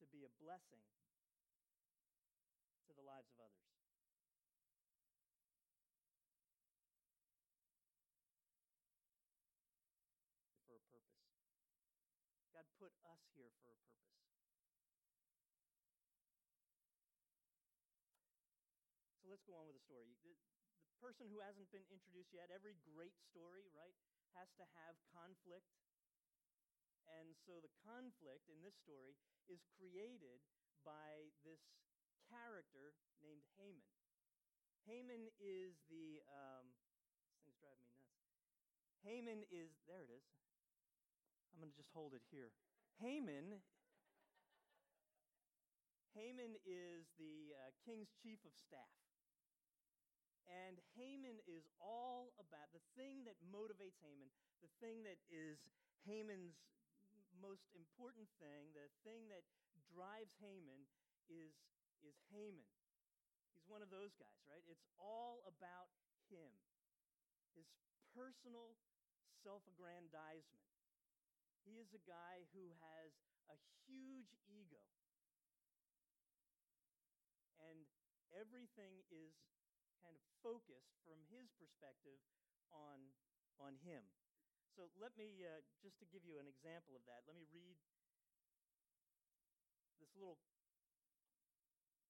to 0.00 0.06
be 0.12 0.28
a 0.28 0.32
blessing 0.36 0.84
to 2.84 2.92
the 2.92 3.00
lives 3.00 3.32
of 3.32 3.40
others? 3.40 3.72
For 10.68 10.76
a 10.76 10.84
purpose. 10.92 11.24
God 12.52 12.68
put 12.80 12.96
us 13.04 13.20
here 13.36 13.52
for 13.60 13.76
a 13.76 13.80
purpose. 13.92 14.16
So 19.20 19.28
let's 19.28 19.44
go 19.44 19.52
on 19.52 19.68
with 19.68 19.76
the 19.76 19.84
story. 19.84 20.08
The, 20.24 20.32
the 20.32 20.96
person 20.96 21.28
who 21.28 21.44
hasn't 21.44 21.68
been 21.68 21.84
introduced 21.92 22.32
yet, 22.32 22.48
every 22.48 22.80
great 22.80 23.20
story, 23.20 23.68
right, 23.76 23.92
has 24.32 24.48
to 24.56 24.64
have 24.80 24.96
conflict. 25.12 25.68
And 27.04 27.36
so 27.44 27.60
the 27.60 27.72
conflict 27.84 28.48
in 28.48 28.64
this 28.64 28.80
story 28.80 29.12
is 29.44 29.60
created 29.76 30.40
by 30.80 31.28
this 31.44 31.60
character 32.32 32.96
named 33.20 33.44
Haman. 33.60 33.92
Haman 34.88 35.28
is 35.36 35.76
the, 35.92 36.24
um, 36.32 36.72
this 37.28 37.44
thing's 37.44 37.60
driving 37.60 37.84
me 37.84 38.00
nuts. 38.00 38.24
Haman 39.04 39.40
is, 39.52 39.68
there 39.84 40.00
it 40.00 40.08
is. 40.08 40.24
I'm 41.52 41.60
going 41.60 41.68
to 41.68 41.76
just 41.76 41.92
hold 41.92 42.16
it 42.16 42.24
here. 42.32 42.54
Haman, 43.00 43.64
Haman 46.12 46.52
is 46.68 47.08
the 47.16 47.56
uh, 47.56 47.72
king's 47.80 48.12
chief 48.20 48.44
of 48.44 48.52
staff. 48.60 48.92
And 50.50 50.82
Haman 50.98 51.40
is 51.46 51.64
all 51.80 52.34
about 52.36 52.74
the 52.74 52.82
thing 52.98 53.24
that 53.24 53.38
motivates 53.40 54.02
Haman, 54.02 54.28
the 54.60 54.72
thing 54.82 55.06
that 55.06 55.22
is 55.30 55.62
Haman's 56.04 56.58
most 57.38 57.70
important 57.72 58.28
thing, 58.42 58.74
the 58.76 58.90
thing 59.06 59.30
that 59.32 59.46
drives 59.88 60.34
Haman 60.42 60.84
is, 61.30 61.54
is 62.04 62.18
Haman. 62.34 62.68
He's 63.54 63.70
one 63.70 63.80
of 63.80 63.88
those 63.88 64.12
guys, 64.18 64.42
right? 64.50 64.66
It's 64.66 64.84
all 64.98 65.46
about 65.46 65.94
him, 66.28 66.50
his 67.54 67.70
personal 68.12 68.74
self 69.40 69.62
aggrandizement. 69.70 70.60
He 71.64 71.78
is 71.78 71.92
a 71.92 72.02
guy 72.08 72.48
who 72.56 72.72
has 72.80 73.12
a 73.50 73.56
huge 73.86 74.32
ego. 74.48 74.82
And 77.60 77.84
everything 78.32 79.04
is 79.12 79.36
kind 80.00 80.16
of 80.16 80.22
focused 80.40 80.96
from 81.04 81.20
his 81.28 81.52
perspective 81.60 82.18
on, 82.72 83.12
on 83.60 83.76
him. 83.84 84.08
So 84.72 84.88
let 84.96 85.12
me, 85.18 85.44
uh, 85.44 85.60
just 85.84 86.00
to 86.00 86.06
give 86.08 86.24
you 86.24 86.40
an 86.40 86.48
example 86.48 86.96
of 86.96 87.04
that, 87.04 87.26
let 87.28 87.36
me 87.36 87.44
read 87.52 87.76
this 90.00 90.08
little 90.16 90.40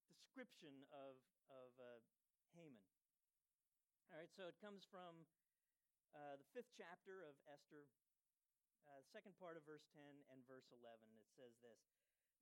description 0.06 0.86
of, 0.94 1.18
of 1.50 1.74
uh, 1.80 1.98
Haman. 2.54 2.86
All 4.12 4.18
right, 4.18 4.30
so 4.30 4.46
it 4.46 4.58
comes 4.62 4.86
from 4.86 5.26
uh, 6.14 6.38
the 6.38 6.46
fifth 6.54 6.70
chapter 6.74 7.22
of 7.26 7.34
Esther, 7.46 7.86
uh, 8.90 9.00
second 9.14 9.38
part 9.38 9.54
of 9.56 9.62
verse 9.64 9.86
10 9.94 10.02
and 10.34 10.42
verse 10.50 10.66
11. 10.74 10.82
It 11.22 11.30
says 11.38 11.54
this 11.62 11.80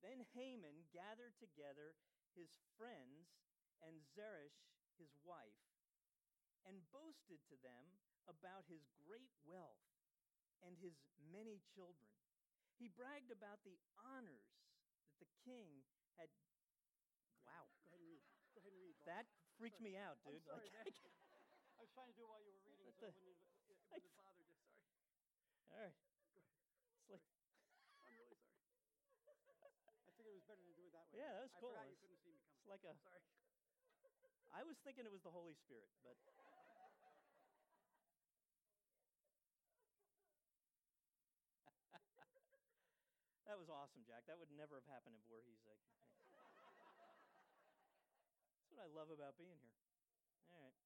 Then 0.01 0.25
Haman 0.33 0.89
gathered 0.89 1.37
together 1.37 1.93
his 2.33 2.49
friends 2.77 3.29
and 3.85 4.01
Zeresh 4.17 4.57
his 4.97 5.13
wife 5.23 5.61
and 6.67 6.83
boasted 6.91 7.39
to 7.47 7.55
them 7.63 7.85
about 8.27 8.67
his 8.67 8.83
great 9.07 9.31
wealth 9.47 9.85
and 10.61 10.75
his 10.83 10.99
many 11.31 11.63
children. 11.71 12.11
He 12.75 12.91
bragged 12.91 13.31
about 13.31 13.63
the 13.63 13.79
honors 14.03 14.51
that 15.07 15.15
the 15.23 15.29
king 15.43 15.83
had. 16.19 16.27
Wow. 17.47 17.67
Go 17.83 17.91
ahead 17.91 17.99
and 18.03 18.07
read. 18.11 18.23
Go 18.55 18.59
ahead 18.59 18.73
and 18.75 18.81
read. 18.83 18.95
That 19.07 19.25
freaked 19.57 19.79
Sorry. 19.79 19.91
me 19.95 19.99
out, 19.99 20.19
dude. 20.23 20.43
sorry, 20.43 20.67
Like. 20.75 20.95
I 21.79 21.81
was 21.81 21.91
trying 21.95 22.11
to 22.11 22.15
do 22.15 22.23
it 22.23 22.29
while 22.29 22.43
you 22.43 22.51
were 22.51 22.63
reading, 22.67 22.91
so 22.99 23.07
the- 23.07 23.15
when 23.15 23.23
it, 23.23 23.39
it 23.71 23.77
wouldn't 23.87 24.11
th- 24.11 24.19
bother 24.19 24.43
you. 24.43 24.55
Sorry. 24.59 24.91
all 25.71 25.79
right. 25.79 25.95
Go 27.07 27.15
ahead. 27.15 27.31
It's 27.95 29.25
like, 29.27 29.39
I'm 29.47 29.59
really 29.63 29.79
sorry. 29.79 30.03
I 30.07 30.11
figured 30.15 30.27
it 30.27 30.35
was 30.35 30.43
better 30.47 30.63
to 30.63 30.73
do 30.75 30.83
it 30.87 30.88
that 30.99 31.07
way. 31.15 31.23
Yeah, 31.23 31.31
that 31.31 31.43
was 31.47 31.55
I 31.55 31.59
cool. 31.63 31.71
forgot 31.71 31.87
you 31.87 31.95
It's- 31.95 32.01
couldn't 32.03 32.19
see 32.19 32.31
me 32.35 32.39
coming. 32.43 32.59
it's 32.59 32.67
like 32.67 32.83
a- 32.83 32.99
Sorry. 32.99 33.23
I 34.59 34.63
was 34.67 34.75
thinking 34.83 35.05
it 35.05 35.11
was 35.13 35.23
the 35.23 35.31
Holy 35.31 35.55
Spirit, 35.55 35.87
but. 36.03 36.17
that 43.47 43.57
was 43.57 43.69
awesome, 43.69 44.03
Jack. 44.05 44.25
That 44.29 44.37
would 44.37 44.51
never 44.53 44.77
have 44.77 44.89
happened 44.89 45.17
in 45.17 45.23
Voorhees. 45.29 45.61
Like, 45.65 45.81
that's 48.53 48.69
what 48.69 48.79
I 48.83 48.87
love 48.93 49.09
about 49.09 49.37
being 49.39 49.57
here. 49.59 49.77
All 50.53 50.61
right. 50.61 50.77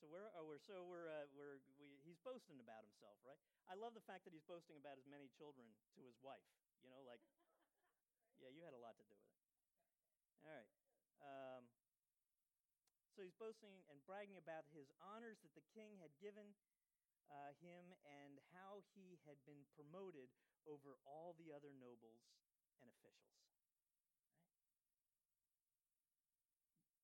So 0.00 0.08
we're, 0.08 0.32
oh, 0.32 0.48
we're 0.48 0.62
so 0.64 0.80
we're, 0.88 1.12
uh, 1.12 1.28
we're 1.36 1.60
we, 1.76 1.92
he's 2.08 2.16
boasting 2.24 2.56
about 2.56 2.88
himself, 2.88 3.20
right? 3.20 3.36
I 3.68 3.76
love 3.76 3.92
the 3.92 4.00
fact 4.08 4.24
that 4.24 4.32
he's 4.32 4.46
boasting 4.48 4.80
about 4.80 4.96
his 4.96 5.04
many 5.04 5.28
children 5.36 5.68
to 5.92 6.00
his 6.00 6.16
wife. 6.24 6.48
You 6.84 6.90
know, 6.90 7.02
like, 7.04 7.20
yeah, 8.40 8.48
you 8.48 8.64
had 8.64 8.72
a 8.72 8.80
lot 8.80 8.96
to 8.96 9.04
do 9.04 9.14
with 9.14 9.30
it. 9.30 9.40
All 10.44 10.52
right. 10.52 10.70
Um, 11.20 11.68
so 13.12 13.20
he's 13.20 13.36
boasting 13.36 13.84
and 13.92 14.00
bragging 14.08 14.40
about 14.40 14.64
his 14.72 14.88
honors 15.04 15.36
that 15.44 15.52
the 15.52 15.66
king 15.76 16.00
had 16.00 16.08
given 16.24 16.56
uh, 17.28 17.52
him 17.60 17.92
and 18.08 18.40
how 18.56 18.80
he 18.96 19.20
had 19.28 19.36
been 19.44 19.68
promoted 19.76 20.32
over 20.64 20.96
all 21.04 21.36
the 21.36 21.52
other 21.52 21.76
nobles 21.76 22.24
and 22.80 22.88
officials. 22.88 23.36
Right? 23.44 23.60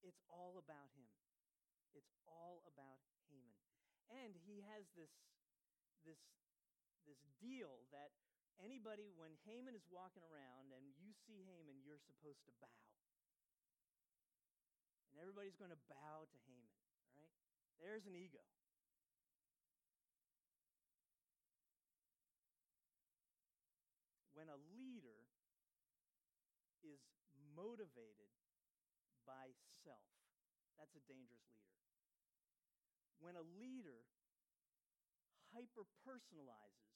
It's 0.00 0.22
all 0.32 0.56
about 0.56 0.88
him. 0.96 1.12
It's 1.92 2.14
all 2.24 2.64
about 2.64 3.04
Haman. 3.28 3.60
And 4.08 4.32
he 4.46 4.64
has 4.72 4.88
this, 4.96 5.12
this, 6.06 6.22
this 7.04 7.20
deal 7.42 7.84
that 7.90 8.14
anybody, 8.62 9.12
when 9.16 9.34
Haman 9.44 9.76
is 9.76 9.84
walking 9.92 10.24
around 10.26 10.72
and 10.72 10.84
you 10.96 11.12
see 11.26 11.44
Haman, 11.44 11.80
you're 11.84 12.00
supposed 12.00 12.44
to 12.48 12.52
bow. 12.62 12.80
And 15.12 15.20
everybody's 15.20 15.56
going 15.56 15.72
to 15.72 15.82
bow 15.88 16.28
to 16.28 16.38
Haman, 16.48 16.76
right? 17.16 17.32
There's 17.80 18.04
an 18.04 18.16
ego. 18.16 18.44
When 24.36 24.52
a 24.52 24.60
leader 24.68 25.24
is 26.84 27.00
motivated 27.56 28.28
by 29.24 29.56
self, 29.80 30.12
that's 30.76 30.92
a 30.92 31.02
dangerous 31.08 31.48
leader. 31.56 31.80
When 33.16 33.40
a 33.40 33.44
leader 33.56 34.04
hyper 35.56 35.88
personalizes 36.04 36.95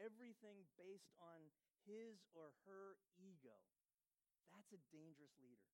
everything 0.00 0.66
based 0.80 1.12
on 1.20 1.40
his 1.86 2.24
or 2.34 2.52
her 2.66 2.96
ego, 3.20 3.56
That's 4.52 4.72
a 4.74 4.80
dangerous 4.92 5.32
leader. 5.40 5.70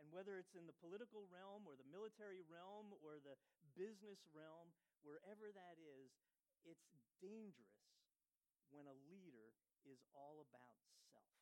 And 0.00 0.08
whether 0.10 0.40
it's 0.40 0.56
in 0.56 0.66
the 0.66 0.76
political 0.80 1.28
realm 1.28 1.68
or 1.68 1.76
the 1.76 1.86
military 1.92 2.40
realm 2.42 2.96
or 3.04 3.20
the 3.20 3.36
business 3.76 4.18
realm, 4.32 4.72
wherever 5.04 5.52
that 5.52 5.76
is, 5.78 6.10
it's 6.64 6.88
dangerous 7.20 7.84
when 8.70 8.86
a 8.88 8.96
leader 9.10 9.52
is 9.84 10.00
all 10.14 10.40
about 10.48 10.80
self. 11.12 11.36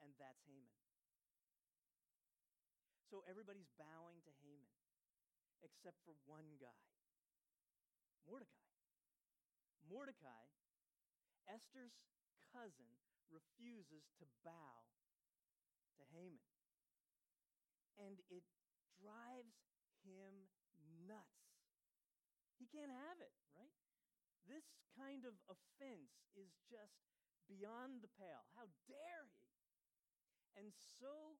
And 0.00 0.12
that's 0.18 0.40
Haman. 0.46 0.72
So 3.08 3.24
everybody's 3.24 3.70
bowing 3.78 4.20
to 4.26 4.30
Haman, 4.42 4.76
except 5.62 5.96
for 6.04 6.14
one 6.26 6.58
guy 6.60 6.84
Mordecai. 8.26 8.65
Mordecai, 9.86 10.50
Esther's 11.46 11.94
cousin, 12.52 12.90
refuses 13.30 14.06
to 14.18 14.24
bow 14.46 14.86
to 15.98 16.02
Haman. 16.14 16.50
And 17.96 18.20
it 18.28 18.44
drives 19.00 19.56
him 20.04 20.50
nuts. 21.08 21.64
He 22.58 22.68
can't 22.68 22.92
have 22.92 23.18
it, 23.20 23.34
right? 23.56 23.74
This 24.46 24.64
kind 24.94 25.26
of 25.26 25.34
offense 25.50 26.24
is 26.38 26.54
just 26.70 27.02
beyond 27.50 28.02
the 28.02 28.12
pale. 28.14 28.46
How 28.54 28.70
dare 28.86 29.26
he? 29.26 29.46
And 30.56 30.72
so 30.72 31.36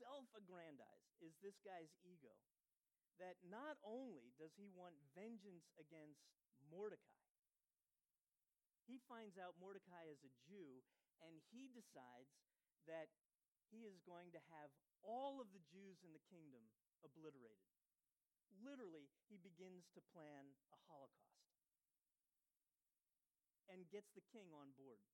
self 0.00 0.26
aggrandized 0.34 1.14
is 1.20 1.36
this 1.44 1.60
guy's 1.62 1.92
ego 2.02 2.34
that 3.20 3.36
not 3.44 3.76
only 3.84 4.32
does 4.40 4.56
he 4.56 4.72
want 4.72 4.96
vengeance 5.12 5.68
against 5.76 6.24
Mordecai, 6.72 7.19
he 8.90 8.98
finds 9.06 9.38
out 9.38 9.54
Mordecai 9.62 10.10
is 10.10 10.26
a 10.26 10.32
Jew 10.42 10.82
and 11.22 11.38
he 11.54 11.70
decides 11.70 12.34
that 12.90 13.06
he 13.70 13.86
is 13.86 14.02
going 14.02 14.34
to 14.34 14.42
have 14.50 14.74
all 15.06 15.38
of 15.38 15.54
the 15.54 15.62
Jews 15.70 16.02
in 16.02 16.10
the 16.10 16.26
kingdom 16.26 16.66
obliterated. 17.06 17.70
Literally, 18.58 19.06
he 19.30 19.38
begins 19.38 19.86
to 19.94 20.02
plan 20.10 20.58
a 20.74 20.78
Holocaust 20.90 21.54
and 23.70 23.86
gets 23.94 24.10
the 24.10 24.26
king 24.34 24.50
on 24.50 24.74
board 24.74 25.06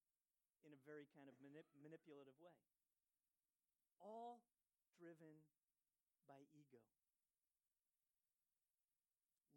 in 0.65 0.73
a 0.73 0.81
very 0.89 1.05
kind 1.13 1.29
of 1.29 1.37
manip- 1.45 1.77
manipulative 1.77 2.35
way. 2.41 2.57
All 4.01 4.41
driven 4.97 5.45
by 6.25 6.49
ego. 6.57 6.81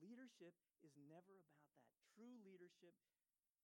Leadership 0.04 0.56
is 0.84 0.92
never 1.08 1.40
about 1.40 1.72
that. 1.72 1.96
True 2.16 2.36
leadership, 2.44 2.96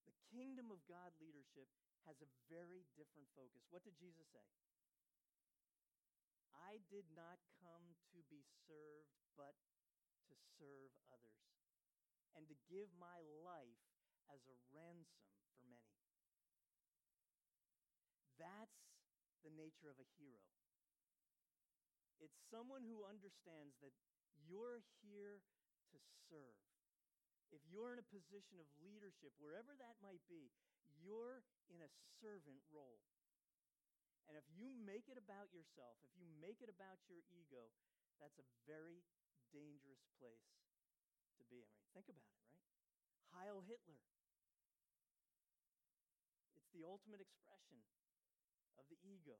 the 0.06 0.16
kingdom 0.30 0.70
of 0.70 0.80
God 0.86 1.12
leadership, 1.18 1.66
has 2.06 2.22
a 2.22 2.30
very 2.46 2.86
different 2.94 3.26
focus. 3.34 3.66
What 3.74 3.82
did 3.82 3.98
Jesus 3.98 4.24
say? 4.30 4.46
I 6.54 6.78
did 6.86 7.06
not 7.14 7.42
come 7.58 7.94
to 8.14 8.22
be 8.30 8.46
served, 8.66 9.10
but 9.34 9.54
to 10.30 10.34
serve 10.58 10.94
others, 11.10 11.42
and 12.38 12.46
to 12.46 12.56
give 12.70 12.90
my 12.98 13.22
life 13.42 13.82
as 14.30 14.42
a 14.46 14.56
ransom 14.74 15.26
for 15.46 15.62
many. 15.70 15.98
That's 18.38 18.82
the 19.46 19.54
nature 19.54 19.90
of 19.90 19.98
a 20.02 20.08
hero. 20.18 20.42
It's 22.18 22.38
someone 22.50 22.82
who 22.82 23.06
understands 23.06 23.78
that 23.82 23.94
you're 24.46 24.82
here 25.02 25.42
to 25.92 25.98
serve. 26.30 26.65
If 27.54 27.62
you're 27.70 27.94
in 27.94 28.02
a 28.02 28.08
position 28.12 28.58
of 28.58 28.66
leadership, 28.82 29.32
wherever 29.38 29.74
that 29.78 29.96
might 30.02 30.22
be, 30.26 30.50
you're 30.98 31.44
in 31.70 31.82
a 31.82 31.90
servant 32.18 32.62
role. 32.72 33.02
And 34.26 34.34
if 34.34 34.46
you 34.50 34.74
make 34.82 35.06
it 35.06 35.14
about 35.14 35.54
yourself, 35.54 35.94
if 36.02 36.10
you 36.18 36.26
make 36.42 36.58
it 36.58 36.66
about 36.66 36.98
your 37.06 37.22
ego, 37.30 37.70
that's 38.18 38.38
a 38.42 38.46
very 38.66 39.06
dangerous 39.54 40.02
place 40.18 40.50
to 41.38 41.42
be. 41.46 41.62
I 41.62 41.70
mean, 41.70 41.86
think 41.94 42.10
about 42.10 42.26
it, 42.26 42.42
right? 42.50 42.66
Heil 43.38 43.62
Hitler. 43.62 44.02
It's 46.58 46.70
the 46.74 46.82
ultimate 46.82 47.22
expression 47.22 47.78
of 48.74 48.84
the 48.90 48.98
ego, 49.06 49.38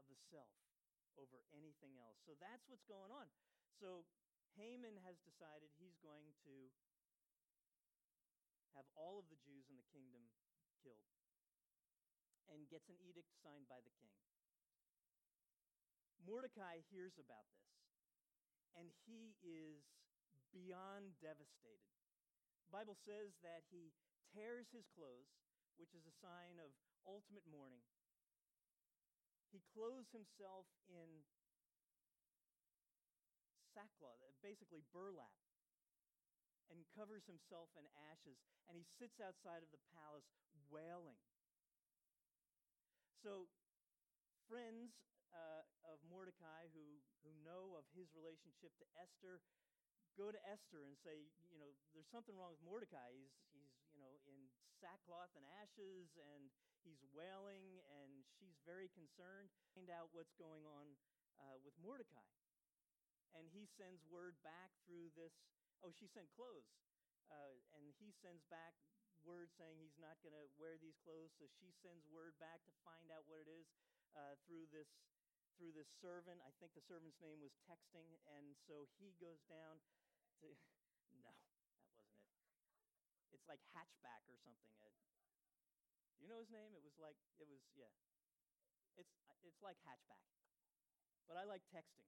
of 0.00 0.08
the 0.08 0.16
self, 0.32 0.56
over 1.20 1.44
anything 1.52 1.98
else. 2.00 2.16
So 2.24 2.32
that's 2.40 2.64
what's 2.70 2.86
going 2.88 3.12
on. 3.12 3.28
So 3.76 4.08
Haman 4.56 4.96
has 5.04 5.20
decided 5.20 5.68
he's 5.76 5.98
going 6.00 6.32
to 6.48 6.72
have 8.78 8.86
all 8.94 9.18
of 9.18 9.26
the 9.28 9.40
Jews 9.42 9.66
in 9.68 9.76
the 9.76 9.90
kingdom 9.90 10.30
killed 10.80 11.12
and 12.48 12.70
gets 12.70 12.88
an 12.88 12.96
edict 13.02 13.34
signed 13.42 13.68
by 13.68 13.82
the 13.82 13.92
king. 13.98 14.14
Mordecai 16.22 16.80
hears 16.88 17.18
about 17.20 17.48
this 17.56 17.68
and 18.78 18.88
he 19.04 19.34
is 19.42 19.82
beyond 20.54 21.18
devastated. 21.18 21.92
The 22.68 22.72
Bible 22.72 22.94
says 22.94 23.34
that 23.42 23.64
he 23.72 23.90
tears 24.30 24.68
his 24.70 24.86
clothes, 24.92 25.32
which 25.80 25.96
is 25.96 26.04
a 26.04 26.14
sign 26.20 26.60
of 26.60 26.70
ultimate 27.08 27.48
mourning. 27.48 27.82
He 29.48 29.64
clothes 29.72 30.12
himself 30.12 30.68
in 30.86 31.24
sackcloth, 33.72 34.27
basically 34.40 34.84
burlap, 34.90 35.34
and 36.68 36.84
covers 36.92 37.24
himself 37.24 37.72
in 37.78 37.84
ashes, 38.12 38.38
and 38.68 38.76
he 38.76 38.84
sits 39.00 39.18
outside 39.18 39.64
of 39.64 39.70
the 39.72 39.80
palace 39.94 40.28
wailing. 40.68 41.18
So, 43.24 43.48
friends 44.46 44.94
uh, 45.32 45.64
of 45.84 45.98
Mordecai 46.06 46.70
who, 46.72 47.02
who 47.24 47.32
know 47.44 47.76
of 47.76 47.84
his 47.92 48.08
relationship 48.14 48.72
to 48.78 48.86
Esther 48.96 49.42
go 50.18 50.34
to 50.34 50.40
Esther 50.50 50.82
and 50.82 50.98
say, 50.98 51.30
you 51.46 51.62
know, 51.62 51.70
there's 51.94 52.10
something 52.10 52.34
wrong 52.34 52.50
with 52.50 52.62
Mordecai. 52.66 53.14
He's, 53.14 53.38
he's 53.54 53.70
you 53.94 54.02
know, 54.02 54.18
in 54.26 54.50
sackcloth 54.82 55.30
and 55.38 55.46
ashes, 55.62 56.10
and 56.18 56.50
he's 56.82 56.98
wailing, 57.14 57.78
and 57.86 58.26
she's 58.34 58.58
very 58.66 58.90
concerned. 58.90 59.46
Find 59.78 59.86
out 59.94 60.10
what's 60.10 60.34
going 60.34 60.66
on 60.66 60.98
uh, 61.38 61.62
with 61.62 61.78
Mordecai. 61.78 62.37
And 63.36 63.48
he 63.52 63.68
sends 63.68 64.04
word 64.08 64.36
back 64.40 64.72
through 64.88 65.12
this. 65.14 65.32
Oh, 65.84 65.92
she 65.94 66.08
sent 66.08 66.28
clothes. 66.32 66.68
Uh, 67.28 67.60
and 67.76 67.84
he 68.00 68.12
sends 68.12 68.44
back 68.48 68.72
word 69.26 69.52
saying 69.52 69.76
he's 69.76 70.00
not 70.00 70.16
going 70.24 70.32
to 70.32 70.48
wear 70.56 70.80
these 70.80 70.96
clothes. 71.04 71.34
So 71.36 71.44
she 71.48 71.72
sends 71.84 72.08
word 72.08 72.36
back 72.40 72.64
to 72.64 72.72
find 72.86 73.12
out 73.12 73.28
what 73.28 73.44
it 73.44 73.50
is 73.50 73.68
uh, 74.16 74.38
through 74.48 74.68
this 74.72 74.88
through 75.58 75.74
this 75.74 75.90
servant. 75.98 76.38
I 76.46 76.54
think 76.62 76.72
the 76.78 76.86
servant's 76.86 77.18
name 77.18 77.42
was 77.42 77.50
texting, 77.66 78.14
and 78.38 78.54
so 78.62 78.86
he 78.96 79.12
goes 79.18 79.42
down 79.50 79.82
to. 80.40 80.46
no, 81.18 81.18
that 81.26 81.34
wasn't 81.34 81.66
it. 81.66 82.14
It's 83.34 83.48
like 83.50 83.60
hatchback 83.74 84.22
or 84.30 84.38
something. 84.46 84.68
Do 86.18 86.26
you 86.26 86.30
know 86.34 86.42
his 86.42 86.50
name? 86.50 86.74
It 86.74 86.82
was 86.82 86.98
like 86.98 87.14
it 87.38 87.46
was 87.46 87.62
yeah. 87.78 87.94
It's 88.98 89.14
it's 89.46 89.62
like 89.62 89.78
hatchback, 89.86 90.26
but 91.30 91.38
I 91.38 91.46
like 91.46 91.62
texting. 91.70 92.02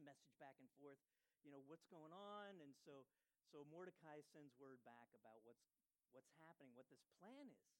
Message 0.00 0.32
back 0.40 0.56
and 0.58 0.68
forth. 0.80 0.98
You 1.44 1.52
know 1.52 1.60
what's 1.68 1.84
going 1.88 2.12
on, 2.12 2.60
and 2.60 2.72
so 2.84 3.04
so 3.52 3.64
Mordecai 3.68 4.20
sends 4.32 4.56
word 4.56 4.80
back 4.84 5.12
about 5.12 5.44
what's 5.44 5.68
what's 6.10 6.32
happening, 6.42 6.72
what 6.74 6.88
this 6.88 7.04
plan 7.20 7.46
is. 7.48 7.70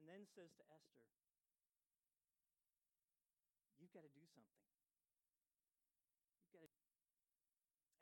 And 0.00 0.08
then 0.08 0.24
says 0.32 0.50
to 0.56 0.64
Esther, 0.72 1.04
You've 3.76 3.92
got 3.92 4.08
to 4.08 4.12
do 4.12 4.24
something. 4.32 4.64
You've 6.40 6.52
got 6.56 6.64
to. 6.64 6.72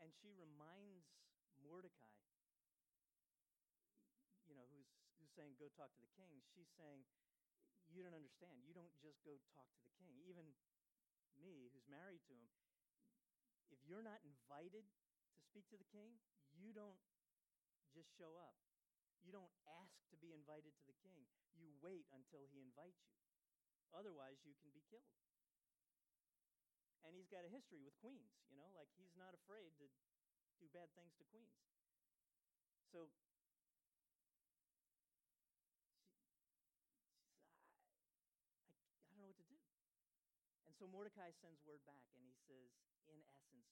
And 0.00 0.14
she 0.22 0.30
reminds 0.38 1.10
Mordecai, 1.62 2.22
you 4.46 4.54
know, 4.54 4.66
who's, 4.70 4.86
who's 5.18 5.32
saying, 5.34 5.58
Go 5.58 5.66
talk 5.74 5.90
to 5.94 6.02
the 6.02 6.10
king. 6.14 6.42
She's 6.54 6.70
saying, 6.78 7.02
You 7.96 8.04
don't 8.04 8.12
understand. 8.12 8.60
You 8.68 8.76
don't 8.76 8.92
just 9.00 9.24
go 9.24 9.40
talk 9.56 9.72
to 9.72 9.80
the 9.80 9.94
king. 9.96 10.20
Even 10.28 10.52
me, 11.40 11.72
who's 11.72 11.88
married 11.88 12.20
to 12.28 12.36
him, 12.36 12.52
if 13.72 13.80
you're 13.88 14.04
not 14.04 14.20
invited 14.20 14.84
to 14.84 15.40
speak 15.48 15.64
to 15.72 15.80
the 15.80 15.88
king, 15.88 16.20
you 16.52 16.76
don't 16.76 17.00
just 17.96 18.12
show 18.20 18.36
up. 18.36 18.60
You 19.24 19.32
don't 19.32 19.48
ask 19.80 19.96
to 20.12 20.16
be 20.20 20.36
invited 20.36 20.76
to 20.76 20.84
the 20.84 20.92
king. 21.00 21.24
You 21.56 21.72
wait 21.80 22.04
until 22.12 22.44
he 22.52 22.60
invites 22.60 23.00
you. 23.08 23.16
Otherwise, 23.96 24.44
you 24.44 24.52
can 24.60 24.68
be 24.76 24.84
killed. 24.92 25.16
And 27.00 27.16
he's 27.16 27.32
got 27.32 27.48
a 27.48 27.50
history 27.50 27.80
with 27.80 27.96
queens, 27.96 28.44
you 28.52 28.60
know, 28.60 28.68
like 28.76 28.92
he's 29.00 29.16
not 29.16 29.32
afraid 29.32 29.72
to 29.80 29.88
do 30.60 30.68
bad 30.68 30.92
things 30.92 31.16
to 31.16 31.24
queens. 31.32 31.56
So 32.92 33.08
she, 33.08 33.24
she 38.20 38.36
says, 38.36 38.52
I, 38.52 38.68
I, 38.68 38.92
I 39.00 39.08
don't 39.16 39.20
know 39.22 39.32
what 39.32 39.40
to 39.40 39.48
do. 39.48 39.56
And 40.68 40.75
Mordecai 40.88 41.30
sends 41.32 41.62
word 41.66 41.82
back 41.86 42.04
and 42.14 42.22
he 42.24 42.34
says, 42.46 42.70
in 43.08 43.22
essence, 43.34 43.70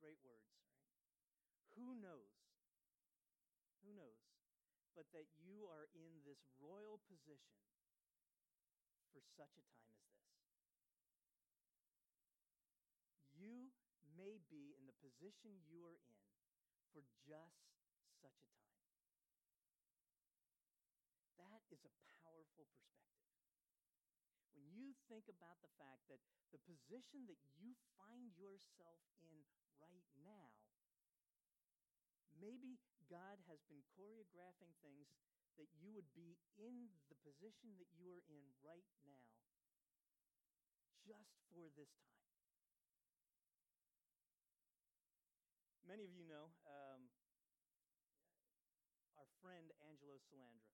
great 0.00 0.18
words, 0.24 0.48
right? 0.56 0.76
Who 1.76 1.94
knows 1.96 2.30
Who 3.82 3.92
knows? 3.94 4.20
but 4.94 5.06
that 5.12 5.26
you 5.38 5.66
are 5.70 5.88
in 5.94 6.22
this 6.26 6.42
royal 6.58 6.98
position 7.08 7.62
for 9.12 9.20
such 9.22 9.54
a 9.56 9.64
time 9.70 9.96
as 10.04 10.12
this. 10.18 10.36
You 13.32 13.72
may 14.18 14.38
be 14.50 14.76
in 14.76 14.86
the 14.86 14.96
position 15.00 15.62
you 15.64 15.86
are 15.86 15.98
in 16.10 16.20
for 16.92 17.02
just 17.24 17.64
such 18.20 18.36
a 18.44 18.50
time. 18.60 18.84
That 21.38 21.62
is 21.70 21.80
a 21.86 21.94
powerful 22.22 22.66
perspective. 22.76 23.19
You 24.80 24.96
think 25.12 25.28
about 25.28 25.60
the 25.60 25.68
fact 25.76 26.08
that 26.08 26.24
the 26.56 26.62
position 26.64 27.28
that 27.28 27.36
you 27.60 27.76
find 28.00 28.32
yourself 28.32 29.04
in 29.20 29.44
right 29.76 30.08
now, 30.16 30.56
maybe 32.40 32.80
God 33.12 33.36
has 33.44 33.60
been 33.68 33.84
choreographing 33.92 34.72
things 34.80 35.12
that 35.60 35.68
you 35.76 35.92
would 35.92 36.08
be 36.16 36.40
in 36.56 36.88
the 37.12 37.18
position 37.20 37.76
that 37.76 37.92
you 37.92 38.08
are 38.08 38.24
in 38.24 38.40
right 38.64 38.88
now 39.04 39.28
just 41.04 41.36
for 41.52 41.68
this 41.76 41.92
time. 42.00 42.32
Many 45.84 46.08
of 46.08 46.12
you 46.16 46.24
know 46.24 46.54
um, 46.64 47.12
our 49.18 49.28
friend 49.44 49.68
Angelo 49.84 50.16
Salandra. 50.30 50.69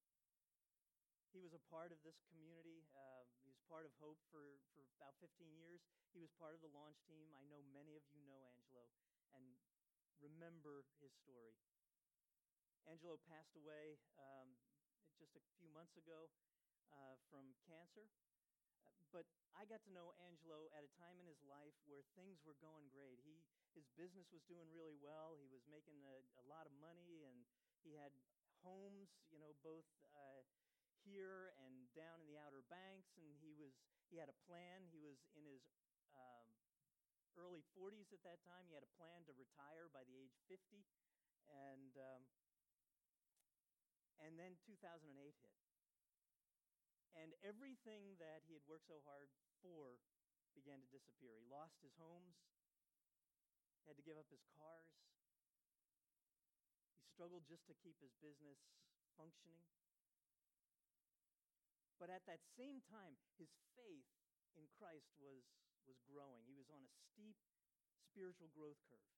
He 1.37 1.45
was 1.45 1.53
a 1.53 1.61
part 1.69 1.93
of 1.93 2.01
this 2.01 2.17
community. 2.33 2.89
Uh, 2.97 3.29
he 3.45 3.53
was 3.53 3.61
part 3.69 3.85
of 3.85 3.93
Hope 4.01 4.17
for, 4.33 4.57
for 4.73 4.89
about 4.97 5.13
15 5.21 5.53
years. 5.53 5.85
He 6.17 6.25
was 6.25 6.33
part 6.41 6.57
of 6.57 6.65
the 6.65 6.73
launch 6.73 6.97
team. 7.05 7.29
I 7.37 7.45
know 7.45 7.61
many 7.77 7.93
of 7.93 8.01
you 8.17 8.25
know 8.25 8.41
Angelo 8.49 8.89
and 9.37 9.45
remember 10.17 10.89
his 10.97 11.13
story. 11.13 11.53
Angelo 12.89 13.21
passed 13.29 13.53
away 13.53 14.01
um, 14.17 14.57
just 15.21 15.37
a 15.37 15.45
few 15.61 15.69
months 15.77 15.93
ago 16.01 16.33
uh, 16.89 17.21
from 17.29 17.53
cancer. 17.69 18.09
Uh, 18.81 18.97
but 19.13 19.29
I 19.53 19.69
got 19.69 19.85
to 19.85 19.93
know 19.93 20.17
Angelo 20.25 20.73
at 20.73 20.89
a 20.89 20.91
time 20.97 21.21
in 21.21 21.29
his 21.29 21.45
life 21.45 21.77
where 21.85 22.01
things 22.17 22.41
were 22.49 22.57
going 22.65 22.89
great. 22.89 23.21
He, 23.21 23.45
his 23.77 23.85
business 23.93 24.33
was 24.33 24.41
doing 24.49 24.73
really 24.73 24.97
well. 24.97 25.37
He 25.37 25.53
was 25.53 25.69
making 25.69 26.01
a, 26.01 26.17
a 26.41 26.45
lot 26.49 26.65
of 26.65 26.73
money, 26.81 27.29
and 27.29 27.45
he 27.85 27.93
had 27.93 28.17
homes, 28.65 29.13
you 29.29 29.37
know, 29.37 29.53
both 29.61 29.85
uh, 30.17 30.41
here 31.07 31.55
and 31.63 31.87
down 31.95 32.19
in 32.19 32.27
the 32.27 32.37
Outer 32.43 32.67
Banks, 32.67 33.15
and 33.15 33.31
he 33.39 33.55
was 33.55 33.79
he 34.11 34.19
had 34.19 34.27
a 34.27 34.39
plan. 34.47 34.91
He 34.91 34.99
was 34.99 35.23
in 35.39 35.47
his 35.47 35.63
um, 36.11 36.47
early 37.39 37.63
40s 37.79 38.11
at 38.11 38.23
that 38.27 38.43
time. 38.43 38.67
He 38.67 38.75
had 38.75 38.83
a 38.83 38.93
plan 38.99 39.23
to 39.31 39.33
retire 39.39 39.87
by 39.95 40.03
the 40.03 40.19
age 40.19 40.35
50, 40.51 40.83
and 41.47 41.95
um, 41.95 42.23
and 44.19 44.35
then 44.35 44.59
2008 44.67 45.07
hit, 45.15 45.57
and 47.15 47.31
everything 47.47 48.19
that 48.19 48.43
he 48.45 48.59
had 48.59 48.67
worked 48.67 48.91
so 48.91 48.99
hard 49.07 49.31
for 49.63 50.03
began 50.57 50.81
to 50.81 50.89
disappear. 50.89 51.37
He 51.37 51.47
lost 51.47 51.79
his 51.85 51.95
homes. 52.01 52.41
Had 53.85 53.95
to 53.95 54.03
give 54.03 54.19
up 54.19 54.27
his 54.35 54.43
cars. 54.59 54.91
He 56.99 57.07
struggled 57.07 57.47
just 57.47 57.63
to 57.71 57.75
keep 57.79 57.95
his 58.03 58.11
business 58.19 58.59
functioning. 59.15 59.63
But 61.97 62.13
at 62.13 62.29
that 62.29 62.45
same 62.57 62.85
time, 62.93 63.17
his 63.41 63.49
faith 63.73 64.09
in 64.53 64.69
Christ 64.77 65.17
was, 65.17 65.49
was 65.89 65.97
growing. 66.05 66.45
He 66.45 66.57
was 66.57 66.69
on 66.69 66.85
a 66.85 66.93
steep 66.93 67.41
spiritual 68.05 68.53
growth 68.53 68.81
curve. 68.89 69.17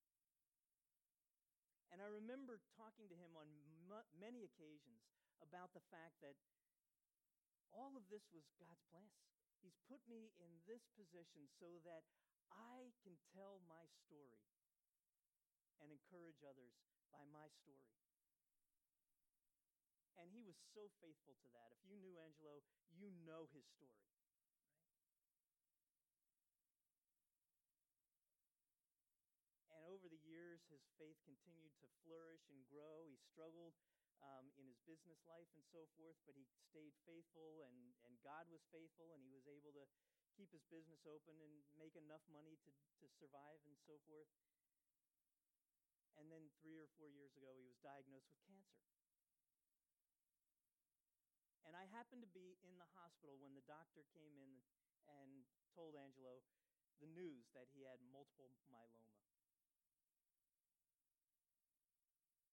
And 1.91 1.99
I 2.05 2.09
remember 2.11 2.61
talking 2.77 3.09
to 3.09 3.17
him 3.17 3.35
on 3.35 3.49
many 4.15 4.45
occasions 4.45 5.03
about 5.41 5.73
the 5.73 5.83
fact 5.89 6.21
that 6.21 6.37
all 7.73 7.97
of 7.97 8.07
this 8.13 8.29
was 8.31 8.45
God's 8.61 8.85
plan. 8.93 9.09
He's 9.59 9.79
put 9.91 9.99
me 10.07 10.31
in 10.39 10.63
this 10.69 10.87
position 10.95 11.51
so 11.59 11.83
that 11.83 12.07
I 12.55 12.95
can 13.03 13.19
tell 13.35 13.59
my 13.67 13.89
story 14.07 14.47
and 15.83 15.91
encourage 15.91 16.43
others 16.47 16.79
by 17.11 17.25
my 17.31 17.51
story. 17.51 17.91
And 20.19 20.35
he 20.35 20.43
was 20.43 20.59
so 20.75 20.91
faithful 20.99 21.39
to 21.39 21.49
that. 21.55 21.71
If 21.71 21.87
you 21.87 21.95
knew 21.95 22.19
Angelo, 22.19 22.59
you 22.91 23.15
know 23.23 23.47
his 23.55 23.63
story. 23.71 24.03
Right? 24.03 25.47
And 29.71 29.89
over 29.89 30.11
the 30.11 30.21
years, 30.27 30.61
his 30.69 30.85
faith 31.01 31.17
continued 31.25 31.73
to 31.81 31.89
flourish 32.03 32.45
and 32.53 32.61
grow. 32.69 33.09
He 33.09 33.17
struggled 33.31 33.73
um, 34.21 34.51
in 34.59 34.67
his 34.67 34.83
business 34.83 35.23
life 35.25 35.49
and 35.55 35.63
so 35.71 35.87
forth, 35.95 36.19
but 36.27 36.35
he 36.35 36.45
stayed 36.69 36.95
faithful, 37.07 37.63
and, 37.65 37.95
and 38.05 38.19
God 38.21 38.51
was 38.51 38.67
faithful, 38.75 39.15
and 39.15 39.23
he 39.23 39.33
was 39.33 39.47
able 39.47 39.71
to 39.79 39.87
keep 40.35 40.51
his 40.51 40.67
business 40.67 41.03
open 41.07 41.39
and 41.39 41.55
make 41.79 41.95
enough 41.95 42.23
money 42.31 42.59
to, 42.67 42.71
to 42.75 43.07
survive 43.19 43.63
and 43.67 43.79
so 43.87 43.99
forth. 44.11 44.31
And 46.19 46.27
then 46.31 46.51
three 46.59 46.83
or 46.83 46.91
four 46.99 47.09
years 47.15 47.31
ago, 47.39 47.55
he 47.55 47.67
was 47.67 47.79
diagnosed 47.79 48.27
with 48.35 48.43
cancer. 48.43 48.98
Happened 51.89 52.21
to 52.21 52.31
be 52.37 52.61
in 52.63 52.77
the 52.77 52.87
hospital 52.95 53.41
when 53.41 53.57
the 53.57 53.65
doctor 53.65 54.05
came 54.13 54.37
in 54.37 54.61
and 55.09 55.49
told 55.73 55.97
Angelo 55.97 56.45
the 57.01 57.09
news 57.09 57.49
that 57.57 57.67
he 57.73 57.83
had 57.89 57.97
multiple 58.13 58.53
myeloma. 58.69 59.19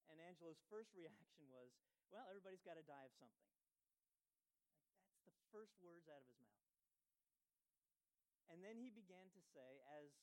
And 0.08 0.24
Angelo's 0.24 0.64
first 0.72 0.96
reaction 0.96 1.52
was, 1.52 1.76
Well, 2.10 2.24
everybody's 2.32 2.64
got 2.64 2.80
to 2.80 2.86
die 2.88 3.06
of 3.06 3.14
something. 3.20 3.52
Like, 3.52 3.68
that's 5.12 5.28
the 5.28 5.36
first 5.52 5.76
words 5.84 6.08
out 6.08 6.24
of 6.24 6.30
his 6.32 6.40
mouth. 6.40 6.72
And 8.48 8.64
then 8.64 8.80
he 8.80 8.88
began 8.88 9.28
to 9.36 9.42
say, 9.52 9.84
as 10.00 10.16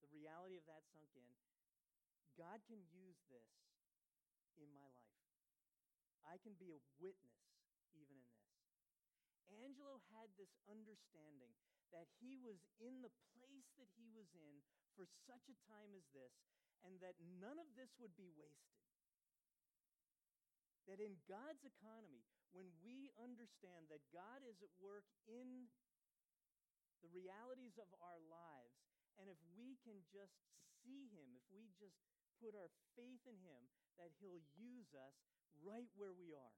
the 0.00 0.08
reality 0.08 0.56
of 0.56 0.64
that 0.70 0.88
sunk 0.88 1.12
in, 1.12 1.30
God 2.38 2.64
can 2.64 2.80
use 2.88 3.20
this 3.28 3.50
in 4.56 4.72
my 4.72 4.88
life. 4.88 5.20
I 6.24 6.40
can 6.40 6.56
be 6.56 6.72
a 6.72 6.80
witness 6.96 7.49
even 7.94 8.18
in 8.18 8.30
this. 8.36 8.56
Angelo 9.50 9.98
had 10.14 10.30
this 10.38 10.54
understanding 10.70 11.52
that 11.90 12.06
he 12.22 12.38
was 12.38 12.62
in 12.78 13.02
the 13.02 13.12
place 13.34 13.66
that 13.74 13.90
he 13.98 14.06
was 14.14 14.30
in 14.34 14.62
for 14.94 15.06
such 15.26 15.50
a 15.50 15.58
time 15.66 15.90
as 15.94 16.06
this, 16.14 16.34
and 16.86 16.98
that 17.02 17.18
none 17.42 17.58
of 17.58 17.66
this 17.74 17.90
would 17.98 18.14
be 18.14 18.30
wasted. 18.38 18.78
That 20.86 21.02
in 21.02 21.18
God's 21.26 21.62
economy, 21.66 22.24
when 22.50 22.70
we 22.82 23.10
understand 23.18 23.90
that 23.90 24.02
God 24.10 24.42
is 24.42 24.58
at 24.62 24.74
work 24.82 25.06
in 25.30 25.70
the 27.02 27.10
realities 27.14 27.78
of 27.78 27.90
our 28.02 28.18
lives, 28.26 28.74
and 29.18 29.30
if 29.30 29.38
we 29.54 29.78
can 29.82 30.02
just 30.10 30.34
see 30.82 31.10
Him, 31.10 31.36
if 31.36 31.46
we 31.52 31.70
just 31.78 31.98
put 32.42 32.56
our 32.56 32.70
faith 32.96 33.22
in 33.28 33.38
Him, 33.44 33.62
that 34.00 34.10
He'll 34.18 34.42
use 34.56 34.90
us 34.96 35.14
right 35.60 35.90
where 35.94 36.16
we 36.16 36.32
are, 36.32 36.56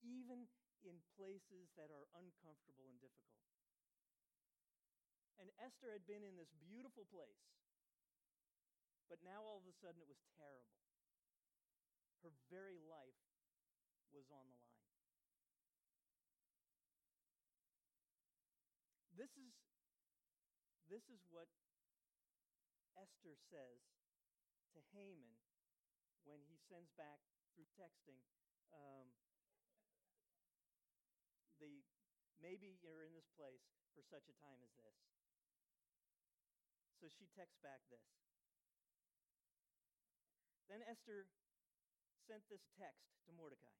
even 0.00 0.46
in 0.84 1.00
places 1.16 1.72
that 1.76 1.88
are 1.88 2.06
uncomfortable 2.16 2.86
and 2.88 3.00
difficult. 3.00 3.40
And 5.40 5.50
Esther 5.58 5.90
had 5.90 6.06
been 6.06 6.22
in 6.22 6.38
this 6.38 6.52
beautiful 6.62 7.04
place, 7.10 7.44
but 9.10 9.20
now 9.24 9.42
all 9.42 9.60
of 9.60 9.66
a 9.68 9.74
sudden 9.82 10.00
it 10.00 10.08
was 10.08 10.20
terrible. 10.38 10.78
Her 12.22 12.32
very 12.48 12.80
life 12.80 13.20
was 14.14 14.30
on 14.30 14.46
the 14.48 14.56
line. 14.56 14.74
This 19.14 19.34
is, 19.36 19.54
this 20.90 21.06
is 21.10 21.22
what 21.30 21.50
Esther 22.98 23.34
says 23.50 23.82
to 24.74 24.80
Haman 24.94 25.38
when 26.24 26.40
he 26.48 26.58
sends 26.66 26.90
back 26.96 27.20
through 27.54 27.68
texting 27.78 28.18
um, 28.74 29.06
the 31.60 31.84
maybe 32.44 32.76
you're 32.84 33.08
in 33.08 33.16
this 33.16 33.32
place 33.32 33.64
for 33.96 34.04
such 34.04 34.28
a 34.28 34.36
time 34.36 34.60
as 34.60 34.76
this. 34.76 35.00
So 37.00 37.08
she 37.08 37.24
texts 37.32 37.56
back 37.64 37.80
this. 37.88 38.04
Then 40.68 40.84
Esther 40.84 41.24
sent 42.28 42.44
this 42.52 42.68
text 42.76 43.16
to 43.24 43.32
Mordecai 43.32 43.72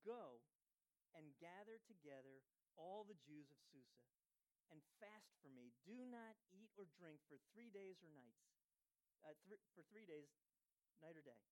Go 0.00 0.40
and 1.12 1.36
gather 1.36 1.76
together 1.84 2.40
all 2.80 3.04
the 3.04 3.20
Jews 3.20 3.52
of 3.52 3.60
Susa 3.68 4.00
and 4.72 4.80
fast 4.96 5.36
for 5.44 5.52
me. 5.52 5.76
Do 5.84 6.08
not 6.08 6.40
eat 6.48 6.72
or 6.80 6.88
drink 6.96 7.20
for 7.28 7.36
three 7.52 7.68
days 7.68 8.00
or 8.00 8.08
nights, 8.14 8.48
uh, 9.26 9.36
th- 9.44 9.60
for 9.76 9.84
three 9.92 10.06
days, 10.08 10.30
night 11.02 11.18
or 11.18 11.24
day. 11.26 11.42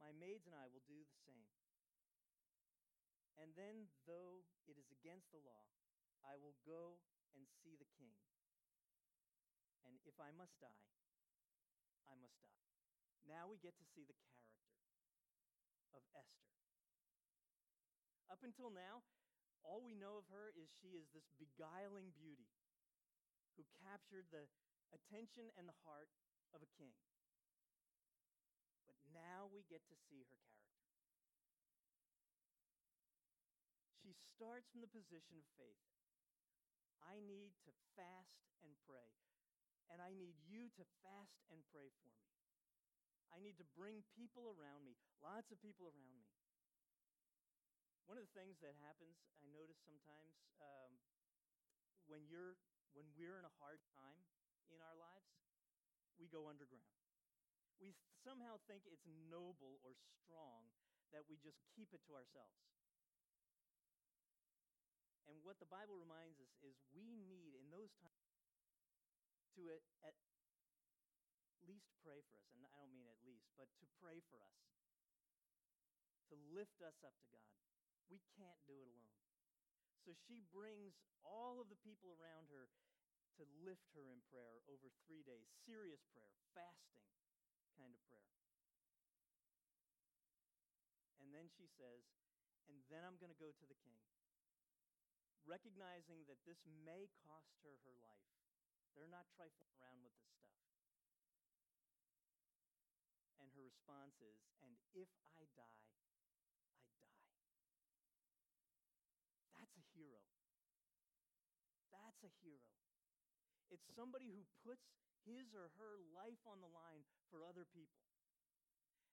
My 0.00 0.10
maids 0.16 0.46
and 0.46 0.56
I 0.56 0.66
will 0.66 0.82
do 0.88 0.98
the 1.06 1.18
same. 1.22 1.57
And 3.38 3.54
then, 3.54 3.86
though 4.02 4.42
it 4.66 4.74
is 4.74 4.90
against 4.90 5.30
the 5.30 5.42
law, 5.46 5.62
I 6.26 6.34
will 6.34 6.58
go 6.66 6.98
and 7.38 7.46
see 7.62 7.78
the 7.78 7.86
king. 7.94 8.18
And 9.86 9.94
if 10.02 10.18
I 10.18 10.34
must 10.34 10.58
die, 10.58 10.84
I 12.10 12.18
must 12.18 12.34
die. 12.42 12.66
Now 13.30 13.46
we 13.46 13.62
get 13.62 13.78
to 13.78 13.86
see 13.94 14.02
the 14.02 14.18
character 14.18 14.66
of 15.94 16.02
Esther. 16.12 16.50
Up 18.28 18.42
until 18.42 18.74
now, 18.74 19.06
all 19.62 19.80
we 19.80 19.94
know 19.94 20.18
of 20.18 20.26
her 20.34 20.50
is 20.52 20.68
she 20.82 20.98
is 20.98 21.08
this 21.14 21.30
beguiling 21.38 22.12
beauty 22.18 22.50
who 23.56 23.64
captured 23.80 24.28
the 24.34 24.50
attention 24.92 25.50
and 25.56 25.68
the 25.68 25.80
heart 25.84 26.10
of 26.52 26.64
a 26.64 26.70
king. 26.76 26.94
But 28.88 28.96
now 29.12 29.48
we 29.48 29.64
get 29.68 29.84
to 29.88 29.96
see 30.08 30.24
her 30.24 30.40
character. 30.48 30.67
Starts 34.38 34.70
from 34.70 34.86
the 34.86 34.94
position 34.94 35.34
of 35.34 35.42
faith. 35.58 35.82
I 37.02 37.18
need 37.18 37.58
to 37.66 37.74
fast 37.98 38.38
and 38.62 38.70
pray, 38.86 39.10
and 39.90 39.98
I 39.98 40.14
need 40.14 40.38
you 40.46 40.70
to 40.78 40.86
fast 41.02 41.42
and 41.50 41.58
pray 41.74 41.90
for 41.98 42.06
me. 42.06 42.22
I 43.34 43.42
need 43.42 43.58
to 43.58 43.66
bring 43.74 44.06
people 44.14 44.54
around 44.54 44.86
me, 44.86 44.94
lots 45.18 45.50
of 45.50 45.58
people 45.58 45.90
around 45.90 46.14
me. 46.22 46.30
One 48.06 48.14
of 48.14 48.22
the 48.30 48.34
things 48.38 48.62
that 48.62 48.78
happens, 48.78 49.18
I 49.42 49.50
notice 49.50 49.82
sometimes, 49.82 50.38
um, 50.62 50.94
when 52.06 52.22
you're 52.30 52.54
when 52.94 53.10
we're 53.18 53.42
in 53.42 53.44
a 53.44 53.58
hard 53.58 53.82
time 53.90 54.22
in 54.70 54.78
our 54.78 54.96
lives, 54.96 55.34
we 56.14 56.30
go 56.30 56.46
underground. 56.46 56.94
We 57.82 57.90
somehow 58.22 58.62
think 58.70 58.86
it's 58.86 59.06
noble 59.28 59.82
or 59.82 59.98
strong 59.98 60.70
that 61.10 61.26
we 61.26 61.42
just 61.42 61.58
keep 61.74 61.90
it 61.90 62.00
to 62.06 62.14
ourselves. 62.14 62.77
And 65.28 65.36
what 65.44 65.60
the 65.60 65.68
Bible 65.68 66.00
reminds 66.00 66.40
us 66.40 66.52
is 66.64 66.80
we 66.96 67.20
need 67.28 67.52
in 67.52 67.68
those 67.68 67.92
times 68.00 68.32
to 69.60 69.68
at, 70.02 70.16
least 71.68 71.92
pray 72.00 72.24
for 72.32 72.40
us. 72.40 72.48
And 72.56 72.64
I 72.64 72.72
don't 72.80 72.88
mean 72.96 73.04
at 73.12 73.20
least, 73.28 73.44
but 73.60 73.68
to 73.84 73.86
pray 74.00 74.24
for 74.32 74.40
us, 74.40 74.56
to 76.32 76.36
lift 76.56 76.80
us 76.80 76.96
up 77.04 77.12
to 77.12 77.28
God. 77.28 77.52
We 78.08 78.24
can't 78.40 78.56
do 78.64 78.80
it 78.80 78.88
alone. 78.88 79.20
So 80.00 80.16
she 80.16 80.40
brings 80.48 80.96
all 81.20 81.60
of 81.60 81.68
the 81.68 81.76
people 81.84 82.16
around 82.16 82.48
her 82.48 82.72
to 83.36 83.44
lift 83.60 83.92
her 83.92 84.08
in 84.08 84.24
prayer 84.32 84.64
over 84.64 84.88
three 85.04 85.20
days 85.20 85.44
serious 85.68 86.00
prayer, 86.16 86.32
fasting 86.56 87.04
kind 87.76 87.92
of 87.92 88.00
prayer. 88.08 88.32
And 91.20 91.28
then 91.36 91.52
she 91.52 91.68
says, 91.68 92.08
and 92.72 92.80
then 92.88 93.04
I'm 93.04 93.20
going 93.20 93.30
to 93.30 93.36
go 93.36 93.52
to 93.52 93.66
the 93.68 93.76
king, 93.84 94.00
recognizing 95.48 96.28
that 96.28 96.38
this 96.44 96.60
may 96.84 97.08
cost 97.24 97.56
her 97.64 97.80
her 97.88 97.96
life. 98.04 98.28
They're 98.92 99.08
not 99.08 99.24
trifling 99.32 99.72
around 99.80 100.04
with 100.04 100.12
this 100.20 100.28
stuff. 100.36 100.60
And 103.40 103.48
her 103.56 103.64
response 103.64 104.20
is, 104.20 104.36
and 104.60 104.76
if 104.92 105.08
I 105.24 105.48
die, 105.56 105.88
I 105.88 106.12
die. 106.12 106.52
That's 109.56 109.72
a 109.80 109.84
hero. 109.96 110.20
That's 111.88 112.20
a 112.20 112.32
hero. 112.44 112.68
It's 113.72 113.88
somebody 113.96 114.28
who 114.28 114.44
puts 114.64 114.84
his 115.24 115.52
or 115.56 115.72
her 115.80 116.00
life 116.12 116.40
on 116.44 116.60
the 116.60 116.68
line 116.72 117.04
for 117.32 117.44
other 117.44 117.64
people. 117.68 118.04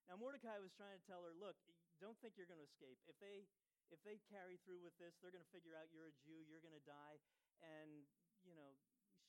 Now, 0.07 0.21
Mordecai 0.21 0.61
was 0.61 0.71
trying 0.77 0.95
to 0.95 1.03
tell 1.09 1.25
her, 1.25 1.33
look, 1.33 1.57
don't 1.97 2.15
think 2.21 2.37
you're 2.37 2.49
going 2.49 2.61
to 2.61 2.69
escape. 2.69 2.99
If 3.09 3.17
they, 3.17 3.49
if 3.93 4.01
they 4.01 4.17
carry 4.29 4.57
through 4.65 4.81
with 4.81 4.95
this, 4.97 5.17
they're 5.19 5.33
going 5.33 5.45
to 5.45 5.53
figure 5.53 5.77
out 5.77 5.91
you're 5.93 6.09
a 6.09 6.17
Jew, 6.25 6.41
you're 6.45 6.63
going 6.63 6.77
to 6.77 6.87
die. 6.87 7.21
And, 7.61 8.05
you 8.41 8.57
know, 8.57 8.73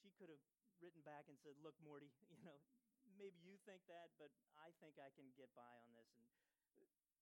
she 0.00 0.12
could 0.16 0.32
have 0.32 0.42
written 0.80 1.00
back 1.04 1.28
and 1.28 1.36
said, 1.40 1.56
look, 1.60 1.76
Morty, 1.80 2.12
you 2.32 2.40
know, 2.44 2.60
maybe 3.16 3.36
you 3.44 3.56
think 3.64 3.84
that, 3.88 4.12
but 4.20 4.32
I 4.60 4.72
think 4.80 5.00
I 5.00 5.12
can 5.12 5.28
get 5.36 5.52
by 5.56 5.72
on 5.84 5.90
this. 5.96 6.10
And 6.76 6.88
uh, 6.88 7.12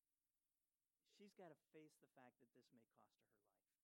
she's 1.14 1.34
got 1.34 1.50
to 1.50 1.58
face 1.74 1.94
the 2.02 2.10
fact 2.14 2.38
that 2.42 2.50
this 2.54 2.66
may 2.74 2.82
cost 2.94 3.14
her 3.18 3.30
her 3.30 3.42
life. 3.42 3.74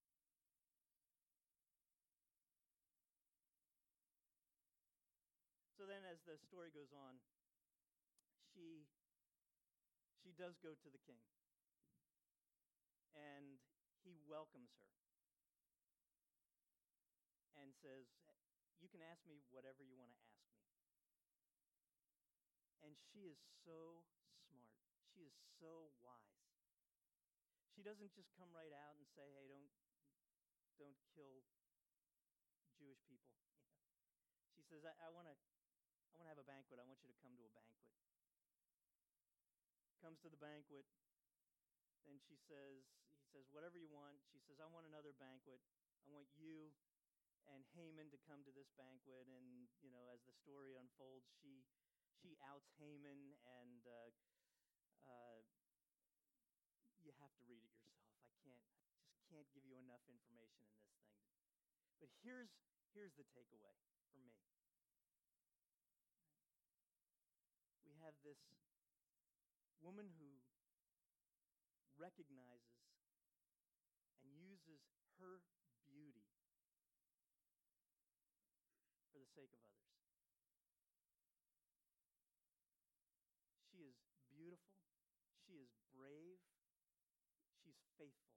So 5.78 5.88
then, 5.88 6.04
as 6.04 6.20
the 6.28 6.36
story 6.36 6.68
goes 6.74 6.92
on, 6.92 7.16
she, 8.52 8.84
she 10.20 10.36
does 10.36 10.58
go 10.60 10.76
to 10.76 10.88
the 10.92 11.00
king. 11.08 11.39
And 13.20 13.60
he 14.00 14.16
welcomes 14.24 14.72
her 14.80 14.88
and 17.60 17.76
says, 17.76 18.08
You 18.80 18.88
can 18.88 19.04
ask 19.04 19.20
me 19.28 19.44
whatever 19.52 19.84
you 19.84 20.00
want 20.00 20.08
to 20.08 20.16
ask 20.16 20.40
me. 20.40 20.56
And 22.80 22.96
she 22.96 23.28
is 23.28 23.36
so 23.68 24.08
smart. 24.48 24.80
She 25.12 25.28
is 25.28 25.36
so 25.60 25.92
wise. 26.00 26.48
She 27.76 27.84
doesn't 27.84 28.16
just 28.16 28.32
come 28.40 28.48
right 28.56 28.72
out 28.72 28.96
and 28.96 29.04
say, 29.12 29.28
Hey, 29.36 29.52
don't, 29.52 29.68
don't 30.80 30.96
kill 31.12 31.44
Jewish 32.80 33.04
people. 33.04 33.36
You 33.60 33.76
know? 33.76 33.92
She 34.56 34.64
says, 34.64 34.82
I, 34.88 34.92
I 35.04 35.08
want 35.12 35.28
to 35.28 35.36
I 36.10 36.18
want 36.20 36.28
to 36.28 36.32
have 36.36 36.42
a 36.42 36.48
banquet. 36.48 36.80
I 36.80 36.84
want 36.84 37.00
you 37.00 37.08
to 37.08 37.18
come 37.24 37.32
to 37.36 37.44
a 37.44 37.52
banquet. 37.52 37.88
Comes 40.04 40.20
to 40.24 40.28
the 40.32 40.40
banquet. 40.40 40.84
Then 42.04 42.20
she 42.20 42.36
says, 42.48 42.88
says, 43.30 43.46
whatever 43.54 43.78
you 43.78 43.86
want. 43.90 44.18
She 44.26 44.42
says, 44.42 44.58
I 44.58 44.66
want 44.66 44.90
another 44.90 45.14
banquet. 45.16 45.62
I 46.02 46.10
want 46.10 46.26
you 46.34 46.74
and 47.48 47.62
Haman 47.74 48.10
to 48.10 48.18
come 48.26 48.42
to 48.46 48.52
this 48.52 48.70
banquet. 48.74 49.30
And, 49.30 49.70
you 49.80 49.90
know, 49.90 50.10
as 50.10 50.22
the 50.26 50.34
story 50.34 50.74
unfolds, 50.74 51.30
she, 51.38 51.62
she 52.18 52.34
outs 52.42 52.70
Haman 52.82 53.38
and 53.46 53.82
uh, 53.86 54.10
uh, 55.06 55.38
you 57.00 57.14
have 57.22 57.32
to 57.38 57.44
read 57.46 57.62
it 57.62 57.72
yourself. 57.74 58.10
I 58.26 58.34
can't, 58.44 58.60
I 58.98 59.06
just 59.08 59.24
can't 59.30 59.48
give 59.54 59.64
you 59.64 59.78
enough 59.78 60.02
information 60.10 60.66
in 60.66 60.74
this 60.82 60.90
thing. 60.98 61.14
But 62.02 62.10
here's, 62.26 62.50
here's 62.92 63.14
the 63.14 63.26
takeaway 63.30 63.78
for 64.10 64.18
me. 64.20 64.34
we 67.90 67.98
have 68.06 68.14
this 68.22 68.38
woman 69.82 70.06
who 70.16 70.30
recognizes 71.98 72.80
and 74.24 74.32
uses 74.40 74.80
her 75.20 75.44
beauty 75.84 76.24
for 79.12 79.19
the 79.19 79.19
sake 79.30 79.52
of 79.54 79.62
others. 79.62 79.94
She 83.70 83.78
is 83.86 83.96
beautiful. 84.28 84.82
She 85.46 85.54
is 85.62 85.70
brave. 85.94 86.42
She's 87.62 87.78
faithful. 87.96 88.34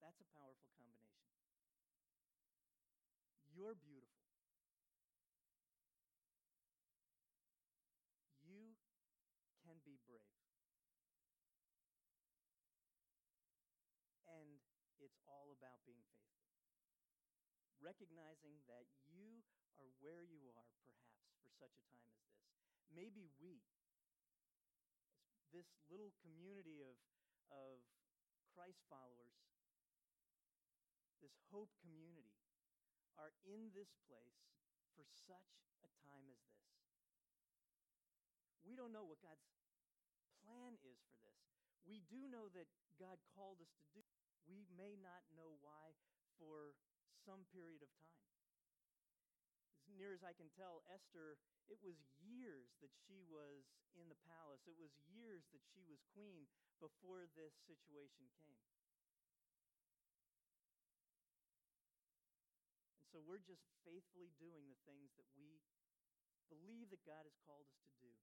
That's 0.00 0.20
a 0.20 0.28
powerful 0.32 0.70
combination. 0.78 1.26
You're 3.52 3.74
beautiful. 3.74 4.18
you 8.48 8.72
can 9.60 9.76
be 9.84 10.00
brave. 10.08 10.24
And 14.28 14.60
it's 15.00 15.20
all 15.28 15.52
about 15.52 15.84
being 15.84 16.04
faithful. 16.12 16.28
Recognizing 17.88 18.60
that 18.68 18.84
you 19.08 19.40
are 19.80 19.88
where 20.04 20.20
you 20.20 20.44
are, 20.52 20.68
perhaps, 20.84 21.24
for 21.40 21.48
such 21.56 21.72
a 21.72 21.84
time 21.88 22.12
as 22.12 22.20
this. 22.28 22.44
Maybe 22.92 23.32
we, 23.40 23.64
this 25.56 25.72
little 25.88 26.12
community 26.20 26.84
of, 26.84 27.00
of 27.48 27.80
Christ 28.52 28.84
followers, 28.92 29.40
this 31.24 31.32
hope 31.48 31.72
community, 31.80 32.36
are 33.16 33.32
in 33.48 33.72
this 33.72 33.96
place 34.04 34.52
for 34.92 35.08
such 35.24 35.48
a 35.80 35.88
time 36.04 36.28
as 36.28 36.44
this. 36.44 36.68
We 38.68 38.76
don't 38.76 38.92
know 38.92 39.08
what 39.08 39.24
God's 39.24 39.48
plan 40.44 40.76
is 40.84 41.00
for 41.08 41.16
this. 41.24 41.40
We 41.88 42.04
do 42.04 42.28
know 42.28 42.52
that 42.52 42.68
God 43.00 43.16
called 43.32 43.64
us 43.64 43.72
to 43.80 43.88
do. 43.96 44.04
We 44.44 44.68
may 44.76 45.00
not 45.00 45.24
know 45.32 45.56
why 45.64 45.96
for 46.36 46.76
some 47.28 47.44
period 47.52 47.84
of 47.84 47.92
time. 48.00 48.24
As 49.84 49.92
near 50.00 50.16
as 50.16 50.24
I 50.24 50.32
can 50.32 50.48
tell, 50.56 50.80
Esther, 50.88 51.36
it 51.68 51.76
was 51.84 52.00
years 52.16 52.72
that 52.80 52.88
she 53.04 53.20
was 53.28 53.68
in 53.92 54.08
the 54.08 54.16
palace. 54.24 54.64
It 54.64 54.80
was 54.80 54.96
years 55.12 55.44
that 55.52 55.60
she 55.60 55.84
was 55.84 56.00
queen 56.16 56.48
before 56.80 57.28
this 57.36 57.52
situation 57.68 58.32
came. 58.40 58.64
And 62.96 63.04
so 63.12 63.20
we're 63.20 63.44
just 63.44 63.68
faithfully 63.84 64.32
doing 64.40 64.64
the 64.72 64.80
things 64.88 65.12
that 65.20 65.28
we 65.36 65.60
believe 66.48 66.88
that 66.88 67.04
God 67.04 67.28
has 67.28 67.36
called 67.44 67.68
us 67.68 67.84
to 67.84 67.92
do 68.00 68.16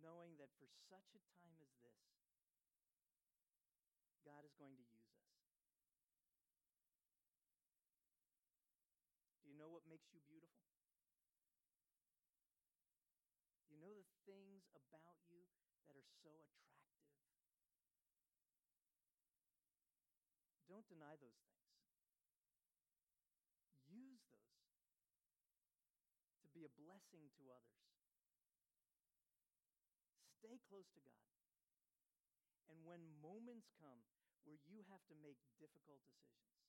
knowing 0.00 0.36
that 0.36 0.52
for 0.60 0.68
such 0.92 1.08
a 1.16 1.22
time 1.40 1.56
as 1.64 1.72
this, 1.80 2.00
God 4.28 4.44
is 4.44 4.52
going 4.60 4.76
to 4.76 4.84
use 4.84 4.92
us. 4.92 5.16
Do 9.96 10.04
you 10.04 10.12
know 10.12 10.12
makes 10.12 10.12
you 10.12 10.20
beautiful? 10.28 10.66
things 14.28 14.68
about 14.92 15.16
you 15.32 15.40
that 15.88 15.96
are 15.96 16.10
so 16.20 16.28
attractive. 16.36 17.00
Don't 20.66 20.84
deny 20.90 21.14
those 21.16 21.38
things. 21.46 21.72
Use 23.86 24.20
those 24.28 24.68
to 26.42 26.46
be 26.52 26.66
a 26.66 26.76
blessing 26.76 27.30
to 27.38 27.54
others. 27.54 27.88
Stay 30.42 30.58
close 30.66 30.90
to 30.92 31.00
God. 31.00 31.30
And 32.66 32.82
when 32.82 33.00
moments 33.22 33.70
come 33.78 34.04
where 34.42 34.58
you 34.66 34.82
have 34.90 35.06
to 35.06 35.16
make 35.22 35.38
difficult 35.56 36.02
decisions, 36.04 36.65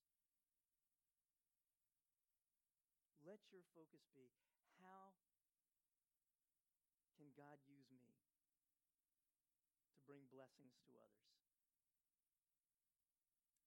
let 3.28 3.44
your 3.52 3.68
focus 3.76 4.08
be 4.16 4.32
how 4.80 5.12
can 7.20 7.28
God 7.36 7.60
use 7.68 7.92
me 7.92 8.16
to 9.92 10.00
bring 10.08 10.24
blessings 10.32 10.80
to 10.88 10.96
others? 10.96 11.28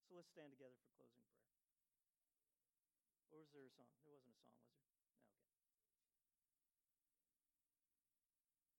So 0.09 0.17
let's 0.17 0.33
stand 0.33 0.57
together 0.57 0.75
for 0.81 0.89
closing 0.97 1.21
prayer. 1.29 1.45
Or 3.31 3.39
was 3.39 3.53
there 3.55 3.69
a 3.69 3.71
song? 3.71 3.95
There 4.03 4.11
wasn't 4.11 4.35
a 4.35 4.43
song, 4.43 4.59
was 4.59 4.75
there? 4.83 4.99
No, 5.23 5.39
okay. 6.11 6.27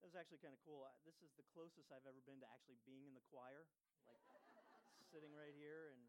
That 0.02 0.10
was 0.12 0.18
actually 0.18 0.44
kind 0.44 0.58
of 0.58 0.62
cool. 0.66 0.84
This 1.08 1.22
is 1.24 1.32
the 1.40 1.46
closest 1.56 1.94
I've 1.94 2.10
ever 2.10 2.20
been 2.26 2.42
to 2.44 2.50
actually 2.52 2.82
being 2.84 3.08
in 3.08 3.16
the 3.16 3.24
choir, 3.32 3.70
like 4.10 4.20
sitting 5.14 5.32
right 5.32 5.56
here 5.56 5.94
and 5.96 6.02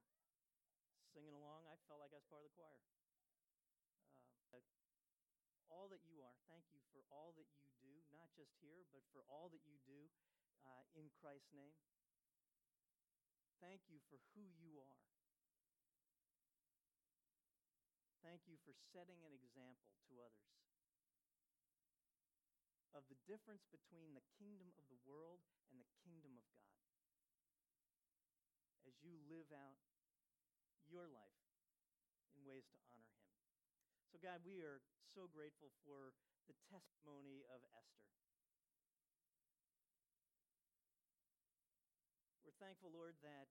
singing 1.14 1.37
along. 1.38 1.68
I 1.70 1.78
felt 1.87 2.02
like 2.02 2.11
I 2.11 2.18
was 2.18 2.26
part 2.26 2.42
of 2.42 2.50
the 2.50 2.56
choir. 2.58 2.82
Uh, 4.50 4.58
all 5.70 5.87
that 5.87 6.02
you 6.02 6.18
are, 6.20 6.41
thank 6.52 6.68
you 6.68 6.84
for 6.92 7.00
all 7.08 7.32
that 7.40 7.48
you 7.56 7.64
do, 7.80 8.04
not 8.12 8.28
just 8.36 8.52
here, 8.60 8.84
but 8.92 9.00
for 9.16 9.24
all 9.24 9.48
that 9.48 9.64
you 9.64 9.80
do 9.88 10.12
uh, 10.68 10.84
in 10.92 11.08
Christ's 11.16 11.48
name. 11.56 11.72
Thank 13.64 13.88
you 13.88 14.04
for 14.12 14.20
who 14.36 14.44
you 14.60 14.84
are. 14.84 15.08
Thank 18.20 18.44
you 18.44 18.60
for 18.68 18.76
setting 18.92 19.24
an 19.24 19.32
example 19.32 19.96
to 20.12 20.20
others 20.20 20.52
of 22.92 23.08
the 23.08 23.16
difference 23.24 23.64
between 23.72 24.12
the 24.12 24.26
kingdom 24.36 24.68
of 24.76 24.84
the 24.92 25.00
world 25.08 25.40
and 25.72 25.80
the 25.80 25.88
kingdom 26.04 26.36
of 26.36 26.44
God. 26.52 26.76
As 28.84 29.00
you 29.00 29.16
live 29.24 29.48
out 29.56 29.80
your 30.84 31.08
life 31.08 31.40
in 32.36 32.44
ways 32.44 32.68
to 32.68 32.78
honor 32.92 33.08
Him. 33.16 33.32
So, 34.12 34.20
God, 34.20 34.44
we 34.44 34.60
are 34.60 34.84
so 35.16 35.24
grateful 35.32 35.72
for 35.88 36.12
the 36.46 36.57
testimony 36.70 37.46
of 37.48 37.62
Esther. 37.74 38.12
We're 42.42 42.59
thankful, 42.59 42.90
Lord, 42.90 43.14
that 43.22 43.50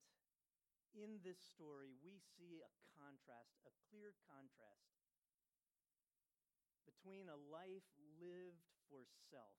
in 0.92 1.24
this 1.24 1.40
story 1.40 1.96
we 2.04 2.20
see 2.36 2.60
a 2.60 2.72
contrast, 3.00 3.64
a 3.64 3.74
clear 3.88 4.12
contrast 4.28 4.92
between 6.84 7.32
a 7.32 7.40
life 7.50 7.88
lived 8.20 8.68
for 8.92 9.08
self, 9.32 9.56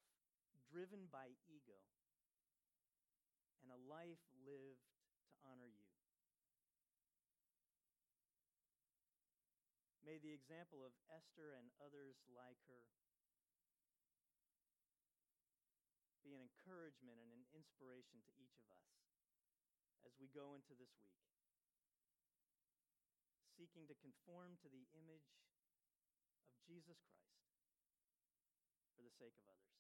driven 0.69 1.09
by 1.09 1.33
ego, 1.49 1.81
and 3.65 3.73
a 3.73 3.81
life 3.89 4.21
lived 4.45 4.85
to 5.25 5.33
honor 5.41 5.73
you. 5.73 5.89
May 10.03 10.19
the 10.19 10.35
example 10.35 10.83
of 10.83 10.93
Esther 11.09 11.55
and 11.55 11.71
others 11.79 12.19
like 12.29 12.59
her 12.67 12.83
an 16.33 16.41
encouragement 16.41 17.21
and 17.21 17.29
an 17.29 17.45
inspiration 17.53 18.25
to 18.25 18.33
each 18.41 18.57
of 18.57 18.67
us 18.73 18.89
as 20.09 20.17
we 20.17 20.33
go 20.33 20.57
into 20.57 20.73
this 20.75 20.91
week, 21.05 21.29
seeking 23.55 23.85
to 23.87 23.97
conform 24.01 24.57
to 24.65 24.69
the 24.73 24.89
image 24.97 25.29
of 25.37 26.57
Jesus 26.65 26.99
Christ 27.13 27.53
for 28.97 29.05
the 29.05 29.15
sake 29.15 29.37
of 29.39 29.47
others. 29.47 29.77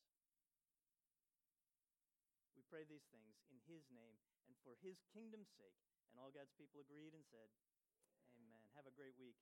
We 2.54 2.62
pray 2.68 2.84
these 2.86 3.08
things 3.10 3.42
in 3.50 3.58
His 3.66 3.88
name 3.90 4.20
and 4.46 4.54
for 4.60 4.76
His 4.78 5.00
kingdom's 5.10 5.50
sake. 5.56 5.80
And 6.12 6.20
all 6.20 6.28
God's 6.28 6.52
people 6.60 6.84
agreed 6.84 7.16
and 7.16 7.24
said, 7.24 7.48
Amen. 8.36 8.60
Have 8.76 8.84
a 8.84 8.92
great 8.92 9.16
week. 9.16 9.40